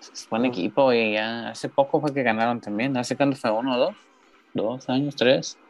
Es 0.00 0.26
buen 0.30 0.44
equipo 0.44 0.92
y 0.92 1.14
ya 1.14 1.50
hace 1.50 1.68
poco 1.68 2.00
fue 2.00 2.14
que 2.14 2.22
ganaron 2.22 2.60
también. 2.60 2.96
¿Hace 2.96 3.16
cuánto 3.16 3.36
fue? 3.36 3.50
¿Uno 3.50 3.74
o 3.76 3.78
dos? 3.78 4.08
¿Dos 4.52 4.88
años? 4.88 5.16
¿Tres? 5.16 5.60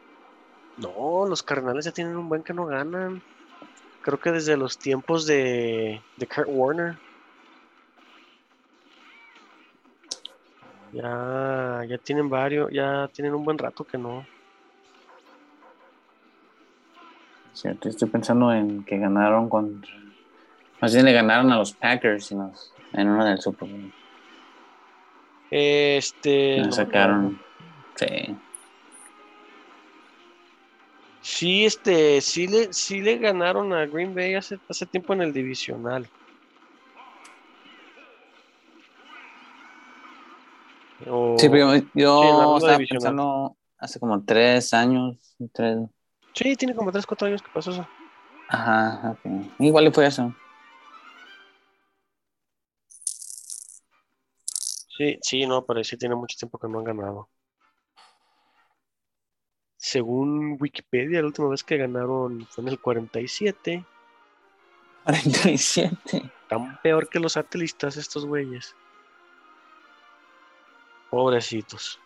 No, 0.75 1.25
los 1.27 1.43
Cardenales 1.43 1.85
ya 1.85 1.91
tienen 1.91 2.15
un 2.17 2.29
buen 2.29 2.43
que 2.43 2.53
no 2.53 2.65
ganan. 2.65 3.23
Creo 4.01 4.19
que 4.19 4.31
desde 4.31 4.57
los 4.57 4.79
tiempos 4.79 5.25
de, 5.27 6.05
de 6.17 6.27
Kurt 6.27 6.47
Warner. 6.49 7.01
Ya, 10.91 11.83
ya 11.87 11.97
tienen 11.99 12.29
varios, 12.29 12.69
ya 12.73 13.09
tienen 13.13 13.33
un 13.35 13.43
buen 13.45 13.57
rato 13.57 13.85
que 13.85 13.97
no. 13.97 14.29
Cierto, 17.57 17.89
estoy 17.89 18.07
pensando 18.09 18.53
en 18.53 18.83
que 18.85 18.99
ganaron 18.99 19.49
contra. 19.49 19.89
Más 20.79 20.93
bien 20.93 21.05
le 21.05 21.11
ganaron 21.11 21.51
a 21.51 21.57
los 21.57 21.73
Packers 21.73 22.31
en, 22.31 22.37
los- 22.37 22.71
en 22.93 23.09
uno 23.09 23.25
del 23.25 23.41
Super 23.41 23.67
Bowl. 23.67 23.91
Este. 25.49 26.61
Me 26.61 26.71
sacaron. 26.71 27.39
Sí. 27.95 28.05
Sí, 31.19 31.65
este, 31.65 32.21
sí 32.21 32.47
le, 32.47 32.71
sí 32.71 33.01
le 33.01 33.17
ganaron 33.17 33.73
a 33.73 33.87
Green 33.87 34.13
Bay 34.13 34.35
hace, 34.35 34.59
hace 34.69 34.85
tiempo 34.85 35.13
en 35.13 35.23
el 35.23 35.33
divisional. 35.33 36.07
O- 41.07 41.35
Sí, 41.39 41.49
pero 41.49 41.75
yo, 41.95 42.55
estaba 42.57 42.73
divisional. 42.73 42.87
pensando 42.89 43.57
hace 43.79 43.99
como 43.99 44.23
tres 44.23 44.75
años. 44.75 45.17
Tres... 45.53 45.79
sí, 46.33 46.55
tiene 46.55 46.75
como 46.75 46.91
3, 46.91 47.05
4 47.05 47.27
años 47.27 47.41
que 47.41 47.51
pasó 47.53 47.71
eso. 47.71 47.87
Ajá, 48.49 49.11
ok. 49.11 49.51
Igual 49.59 49.87
y 49.87 49.91
fue 49.91 50.05
eso. 50.05 50.33
Sí, 54.97 55.19
sí, 55.21 55.45
no, 55.45 55.63
pero 55.65 55.83
sí 55.83 55.95
tiene 55.97 56.15
mucho 56.15 56.37
tiempo 56.37 56.57
que 56.57 56.67
no 56.67 56.79
han 56.79 56.85
ganado. 56.85 57.29
Según 59.77 60.57
Wikipedia, 60.59 61.21
la 61.21 61.27
última 61.27 61.49
vez 61.49 61.63
que 61.63 61.77
ganaron 61.77 62.47
fue 62.47 62.63
en 62.63 62.69
el 62.69 62.79
47. 62.79 63.85
47. 65.03 66.31
Tan 66.49 66.81
peor 66.81 67.07
que 67.09 67.19
los 67.19 67.37
atlistas 67.37 67.95
estos 67.95 68.25
güeyes. 68.25 68.75
Pobrecitos. 71.11 71.99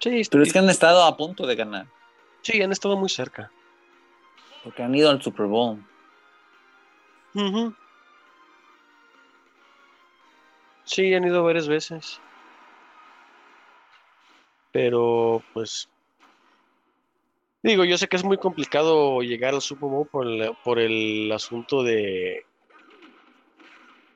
Sí, 0.00 0.22
Pero 0.30 0.42
es 0.42 0.52
que 0.52 0.58
han 0.58 0.70
estado 0.70 1.04
a 1.04 1.16
punto 1.16 1.46
de 1.46 1.56
ganar. 1.56 1.86
sí, 2.42 2.60
han 2.62 2.72
estado 2.72 2.96
muy 2.96 3.08
cerca. 3.08 3.50
Porque 4.64 4.82
han 4.82 4.94
ido 4.94 5.10
al 5.10 5.22
Super 5.22 5.46
Bowl. 5.46 5.78
Ujú. 7.34 7.74
Sí, 10.84 11.14
han 11.14 11.24
ido 11.24 11.42
varias 11.44 11.68
veces. 11.68 12.18
Pero, 14.72 15.42
pues. 15.52 15.88
Digo, 17.62 17.84
yo 17.84 17.98
sé 17.98 18.08
que 18.08 18.16
es 18.16 18.24
muy 18.24 18.38
complicado 18.38 19.20
llegar 19.20 19.52
al 19.54 19.60
Super 19.60 19.88
Bowl 19.90 20.08
por 20.08 20.26
el, 20.26 20.52
por 20.64 20.78
el 20.78 21.30
asunto 21.32 21.82
de. 21.82 22.44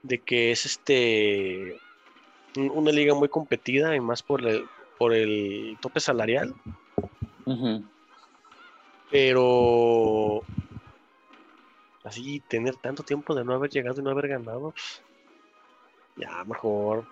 de 0.03 0.19
que 0.23 0.51
es 0.51 0.65
este. 0.67 1.79
un- 2.57 2.71
una 2.71 2.91
liga 2.91 3.15
muy 3.15 3.29
competida 3.29 3.95
y 3.95 4.01
más 4.01 4.23
por 4.23 4.47
el, 4.47 4.65
por 4.99 5.15
el 5.15 5.77
tope 5.81 6.01
salarial. 6.01 6.55
Pero. 9.11 10.43
Así, 12.05 12.41
tener 12.49 12.77
tanto 12.77 13.03
tiempo 13.03 13.35
de 13.35 13.45
no 13.45 13.55
haber 13.55 13.71
llegado 13.71 14.01
y 14.01 14.05
no 14.05 14.11
haber 14.11 14.29
ganado. 14.29 14.73
pues, 14.73 15.03
Ya, 16.17 16.45
mejor. 16.45 17.07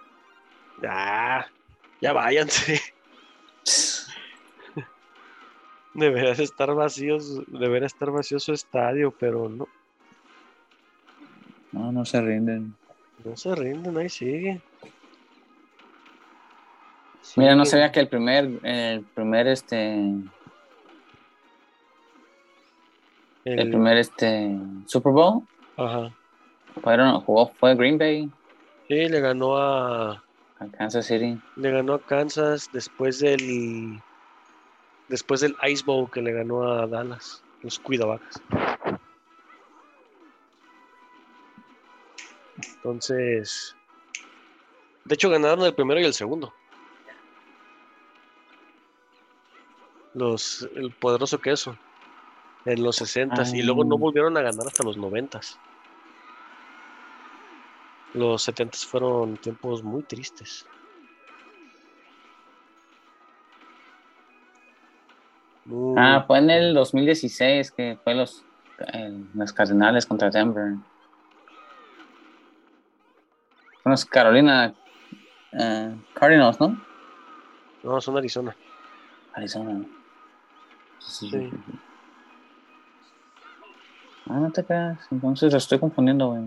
Ya. 0.83 1.51
Ya 2.01 2.13
váyanse. 2.13 2.81
Debería 5.95 6.33
estar 6.33 6.75
vacíos. 6.75 7.43
Debería 7.47 7.87
estar 7.87 8.11
vacío 8.11 8.41
su 8.41 8.53
estadio, 8.53 9.11
pero 9.19 9.49
no. 9.49 9.69
No, 11.73 11.93
no 11.93 12.05
se 12.05 12.21
rinden. 12.21 12.75
No 13.25 13.37
se 13.37 13.55
rinden, 13.55 13.97
ahí 13.97 14.09
sigue. 14.09 14.61
Mira, 17.37 17.55
no 17.55 17.65
sabía 17.65 17.91
que 17.91 18.01
el 18.01 18.09
primer, 18.09 18.51
el 18.63 19.05
primer, 19.15 19.47
este, 19.47 19.95
el 19.95 20.31
El- 23.45 23.71
primer, 23.71 23.97
este, 23.97 24.59
Super 24.87 25.13
Bowl, 25.13 25.43
Ajá. 25.77 26.15
fueron, 26.83 27.21
jugó, 27.21 27.55
fue 27.55 27.75
Green 27.75 27.99
Bay 27.99 28.31
Sí, 28.89 29.09
le 29.09 29.21
ganó 29.21 29.57
a. 29.57 30.11
a 30.13 30.69
Kansas 30.77 31.07
City. 31.07 31.39
Le 31.57 31.71
ganó 31.71 31.95
a 31.95 32.03
Kansas 32.03 32.69
después 32.73 33.21
del. 33.21 33.99
Después 35.09 35.41
del 35.41 35.55
Ice 35.71 35.83
Bowl 35.87 36.11
que 36.11 36.21
le 36.21 36.33
ganó 36.33 36.63
a 36.65 36.87
Dallas. 36.87 37.43
Los 37.63 37.79
cuidavacas. 37.79 38.43
Entonces. 42.77 43.75
De 45.05 45.15
hecho, 45.15 45.31
ganaron 45.31 45.65
el 45.65 45.75
primero 45.75 46.01
y 46.01 46.05
el 46.05 46.13
segundo. 46.15 46.53
Los, 50.15 50.69
el 50.75 50.91
poderoso 50.93 51.39
queso. 51.41 51.77
En 52.65 52.83
los 52.85 52.97
60 52.97 53.43
y 53.55 53.63
luego 53.63 53.83
no 53.85 53.97
Ah. 53.97 53.99
volvieron 53.99 54.37
a 54.37 54.41
ganar 54.43 54.67
hasta 54.69 54.85
los 54.85 54.97
90 54.97 55.41
Los 58.15 58.43
70 58.43 58.79
fueron 58.87 59.37
tiempos 59.39 59.83
muy 59.83 60.03
tristes. 60.05 60.65
Muy- 65.65 65.95
Ah, 65.99 66.25
fue 66.27 66.39
en 66.39 66.51
el 66.51 66.75
2016 66.75 67.71
que 67.71 67.99
fue 68.03 68.15
los, 68.15 68.45
eh, 68.93 69.25
los 69.35 69.53
Cardenales 69.53 70.07
contra 70.07 70.31
Denver. 70.31 70.75
Son 73.83 73.91
los 73.93 74.05
Carolina 74.05 74.75
eh, 75.53 75.97
Cardinals, 76.15 76.61
¿no? 76.61 76.81
No, 77.83 78.01
son 78.01 78.17
Arizona. 78.17 78.55
Arizona. 79.35 79.85
Sí. 81.07 81.29
Sí. 81.31 81.51
Ah, 84.29 84.35
no 84.39 84.51
te 84.51 84.65
creas. 84.65 84.99
Entonces 85.11 85.53
lo 85.53 85.59
estoy 85.59 85.79
confundiendo, 85.79 86.29
güey. 86.29 86.45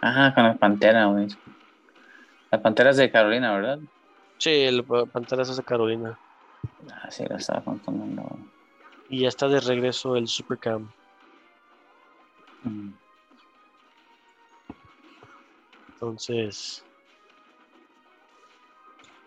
Ajá, 0.00 0.34
con 0.34 0.44
la 0.44 0.54
Pantera, 0.54 1.06
güey. 1.06 1.28
Las 2.50 2.60
Panteras 2.60 2.96
de 2.96 3.10
Carolina, 3.10 3.52
¿verdad? 3.54 3.78
Sí, 4.38 4.50
el 4.50 4.84
Pa- 4.84 5.06
Panteras 5.06 5.48
es 5.50 5.56
de 5.56 5.62
Carolina. 5.64 6.18
Ah, 6.92 7.10
sí, 7.10 7.24
lo 7.28 7.36
estaba 7.36 7.62
confundiendo. 7.62 8.22
güey. 8.22 8.42
Y 9.08 9.20
ya 9.20 9.28
está 9.28 9.48
de 9.48 9.60
regreso 9.60 10.16
el 10.16 10.26
Supercam. 10.28 10.90
Mm. 12.64 12.90
Entonces, 15.94 16.84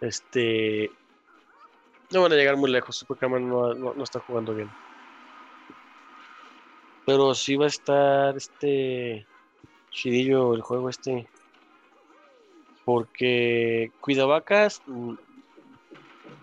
este, 0.02 0.92
no 2.12 2.22
van 2.22 2.32
a 2.32 2.36
llegar 2.36 2.58
muy 2.58 2.72
lejos. 2.72 2.98
Supercam 2.98 3.32
no, 3.48 3.74
no, 3.74 3.94
no 3.94 4.04
está 4.04 4.20
jugando 4.20 4.54
bien. 4.54 4.70
Pero 7.06 7.36
sí 7.36 7.56
va 7.56 7.66
a 7.66 7.68
estar 7.68 8.36
este 8.36 9.28
chidillo 9.92 10.54
el 10.54 10.62
juego 10.62 10.90
este. 10.90 11.28
Porque 12.84 13.92
Cuidavacas, 14.00 14.82
mm, 14.86 15.14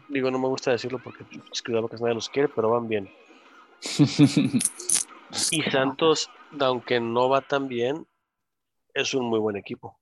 digo, 0.09 0.31
no 0.31 0.39
me 0.39 0.49
gusta 0.49 0.73
decirlo 0.73 0.99
porque 0.99 1.25
los 1.49 1.63
Cuidavacas 1.63 2.01
nadie 2.01 2.15
los 2.15 2.29
quiere, 2.29 2.49
pero 2.49 2.71
van 2.71 2.89
bien. 2.89 3.11
Y 5.51 5.63
Santos, 5.63 6.31
aunque 6.61 7.01
no 7.01 7.31
va 7.31 7.41
tan 7.41 7.67
bien, 7.67 8.07
es 8.93 9.15
un 9.15 9.25
muy 9.25 9.39
buen 9.39 9.57
equipo. 9.57 9.99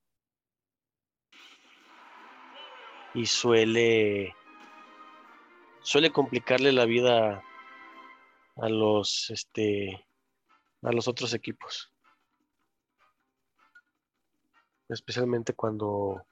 Y 3.13 3.25
suele 3.25 4.35
suele 5.81 6.11
complicarle 6.11 6.71
la 6.71 6.85
vida 6.85 7.43
a 8.57 8.69
los 8.69 9.29
este 9.29 10.05
a 10.83 10.91
los 10.91 11.07
otros 11.07 11.33
equipos. 11.33 11.91
Especialmente 14.89 15.53
cuando 15.53 16.25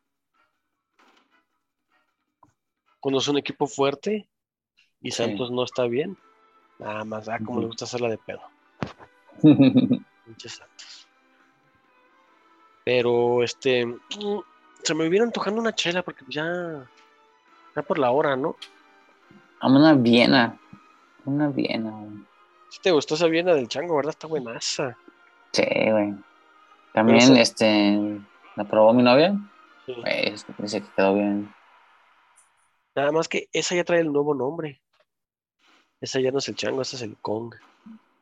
cuando 2.99 3.19
es 3.19 3.27
un 3.27 3.38
equipo 3.38 3.67
fuerte 3.67 4.29
y 5.01 5.12
Sí. 5.12 5.23
Santos 5.23 5.51
no 5.51 5.63
está 5.63 5.85
bien. 5.85 6.17
Nada 6.77 7.03
más, 7.05 7.27
ah, 7.29 7.39
como 7.43 7.62
le 7.62 7.67
gusta 7.67 7.85
hacerla 7.85 8.09
de 8.09 8.17
pedo. 8.17 8.41
Pinches 10.25 10.53
Santos. 10.53 11.07
Pero 12.83 13.43
este 13.43 13.85
mm, 13.85 14.39
se 14.83 14.93
me 14.93 15.09
viene 15.09 15.25
antojando 15.25 15.62
una 15.62 15.75
chela 15.75 16.03
porque 16.03 16.25
ya 16.27 16.89
ya 17.75 17.81
por 17.83 17.99
la 17.99 18.12
hora, 18.12 18.35
¿no? 18.35 18.55
A 19.62 19.67
una 19.67 19.93
Viena. 19.93 20.58
Una 21.26 21.50
Viena, 21.50 21.91
güey. 21.91 22.24
Si 22.69 22.80
te 22.82 22.91
gustó 22.91 23.15
esa 23.15 23.28
Viena 23.28 23.54
del 23.54 23.67
chango, 23.67 23.95
¿verdad? 23.95 24.12
Está 24.12 24.28
buenaza. 24.28 24.98
Sí, 25.52 25.63
güey. 25.91 26.13
También, 26.93 27.17
esa- 27.17 27.41
este, 27.41 28.19
la 28.56 28.63
probó 28.65 28.93
mi 28.93 29.04
novia. 29.04 29.36
Sí. 29.86 29.95
Pues, 30.02 30.45
dice 30.58 30.82
que 30.82 30.88
quedó 30.95 31.15
bien. 31.15 31.54
Nada 32.95 33.12
más 33.12 33.28
que 33.28 33.48
esa 33.54 33.76
ya 33.76 33.84
trae 33.84 34.02
el 34.02 34.12
nuevo 34.12 34.34
nombre. 34.34 34.82
Esa 36.02 36.19
ya 36.19 36.32
no 36.32 36.38
es 36.39 36.48
el 36.48 36.56
chango, 36.56 36.82
ese 36.82 36.95
es 36.95 37.02
el 37.02 37.17
Kong. 37.17 37.56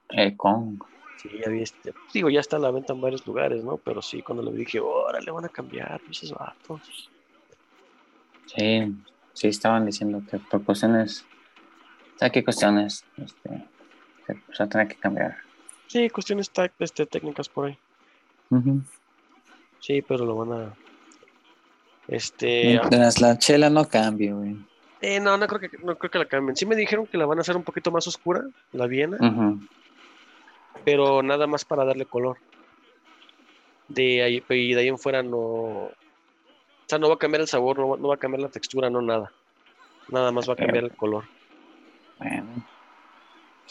El 0.10 0.36
Kong. 0.38 0.82
Sí, 1.22 1.30
ya 1.44 1.50
vi 1.50 1.62
este- 1.62 1.94
Digo, 2.14 2.30
ya 2.30 2.40
está 2.40 2.56
a 2.58 2.60
la 2.60 2.72
venta 2.72 2.94
en 2.94 3.02
varios 3.02 3.26
lugares, 3.28 3.64
¿no? 3.64 3.78
Pero 3.78 4.02
sí, 4.02 4.22
cuando 4.22 4.44
le 4.44 4.52
dije, 4.52 4.78
ahora 4.80 5.20
le 5.20 5.32
van 5.32 5.46
a 5.46 5.50
cambiar, 5.50 6.00
esos 6.10 6.32
vatos. 6.32 7.10
Sí, 8.46 8.96
sí, 9.34 9.48
estaban 9.48 9.86
diciendo 9.86 10.22
que 10.30 10.40
por 10.40 10.64
cuestiones. 10.64 11.26
¿Sabes 12.18 12.32
qué 12.32 12.44
cuestiones? 12.44 13.06
Este, 13.18 13.66
se, 14.54 14.64
a 14.64 14.68
tener 14.68 14.88
que 14.88 14.96
cambiar. 14.96 15.38
Sí, 15.88 16.10
cuestiones 16.10 16.52
este, 16.80 17.06
técnicas 17.06 17.48
por 17.48 17.68
ahí. 17.68 17.78
Sí, 19.80 20.02
pero 20.02 20.26
lo 20.26 20.36
van 20.36 20.52
a. 20.52 20.74
Este. 22.08 22.64
Mientras 22.66 23.22
la 23.22 23.38
chela 23.38 23.70
no 23.70 23.88
cambie, 23.88 24.34
güey. 24.34 24.58
eh, 25.02 25.20
no, 25.20 25.38
no 25.38 25.48
creo, 25.48 25.60
que, 25.60 25.78
no 25.78 25.96
creo 25.98 26.12
que 26.12 26.20
la 26.20 26.26
cambien. 26.26 26.56
Sí 26.56 26.66
me 26.66 26.76
dijeron 26.76 27.06
que 27.06 27.18
la 27.18 27.26
van 27.26 27.38
a 27.38 27.42
hacer 27.42 27.56
un 27.56 27.64
poquito 27.64 27.92
más 27.92 28.08
oscura, 28.08 28.44
la 28.72 28.88
Viena, 28.88 29.18
pero 30.84 31.22
nada 31.22 31.48
más 31.48 31.66
para 31.66 31.86
darle 31.86 32.06
color. 32.06 32.38
De 33.90 34.24
ahí, 34.24 34.44
y 34.50 34.74
de 34.74 34.82
ahí 34.82 34.88
en 34.88 34.98
fuera 34.98 35.22
no. 35.24 35.38
O 35.38 36.90
sea, 36.90 37.00
no 37.00 37.10
va 37.10 37.16
a 37.16 37.20
cambiar 37.20 37.42
el 37.42 37.48
sabor, 37.48 37.78
no 37.78 37.90
va, 37.90 37.98
no 37.98 38.08
va 38.08 38.16
a 38.16 38.20
cambiar 38.20 38.42
la 38.42 38.50
textura, 38.50 38.90
no 38.90 39.02
nada. 39.02 39.32
Nada 40.10 40.32
más 40.32 40.50
va 40.50 40.54
a 40.54 40.58
cambiar 40.58 40.86
el 40.86 40.96
color. 40.96 41.26
Bueno. 42.20 42.66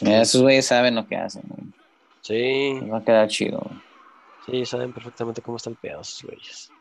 Mira, 0.01 0.21
esos 0.21 0.41
güeyes 0.41 0.65
saben 0.65 0.95
lo 0.95 1.07
que 1.07 1.15
hacen, 1.15 1.43
güey. 1.47 1.67
Sí, 2.21 2.79
Les 2.81 2.91
va 2.91 2.97
a 2.99 3.03
quedar 3.03 3.27
chido, 3.27 3.59
güey. 3.59 3.81
sí, 4.45 4.65
saben 4.65 4.93
perfectamente 4.93 5.41
cómo 5.41 5.57
está 5.57 5.69
el 5.69 5.75
pedo 5.75 6.01
esos 6.01 6.23
güeyes. 6.23 6.71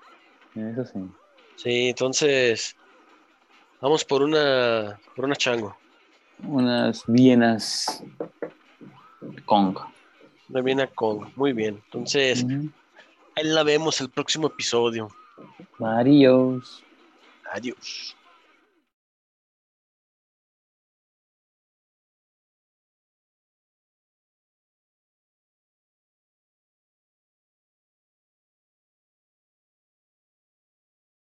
Eso 0.54 0.84
sí. 0.84 1.00
Sí, 1.56 1.88
entonces. 1.88 2.76
Vamos 3.80 4.04
por 4.04 4.22
una. 4.22 4.98
Por 5.14 5.24
una 5.24 5.36
chango. 5.36 5.76
Unas 6.42 7.04
vienas 7.06 8.02
Kong. 9.44 9.78
Una 10.48 10.60
Viena 10.60 10.86
con. 10.86 11.32
Muy 11.36 11.52
bien. 11.52 11.82
Entonces, 11.86 12.44
ahí 13.34 13.44
la 13.44 13.62
vemos 13.62 14.00
el 14.00 14.10
próximo 14.10 14.46
episodio. 14.46 15.08
Adiós. 15.80 16.82
Adiós. 17.52 18.16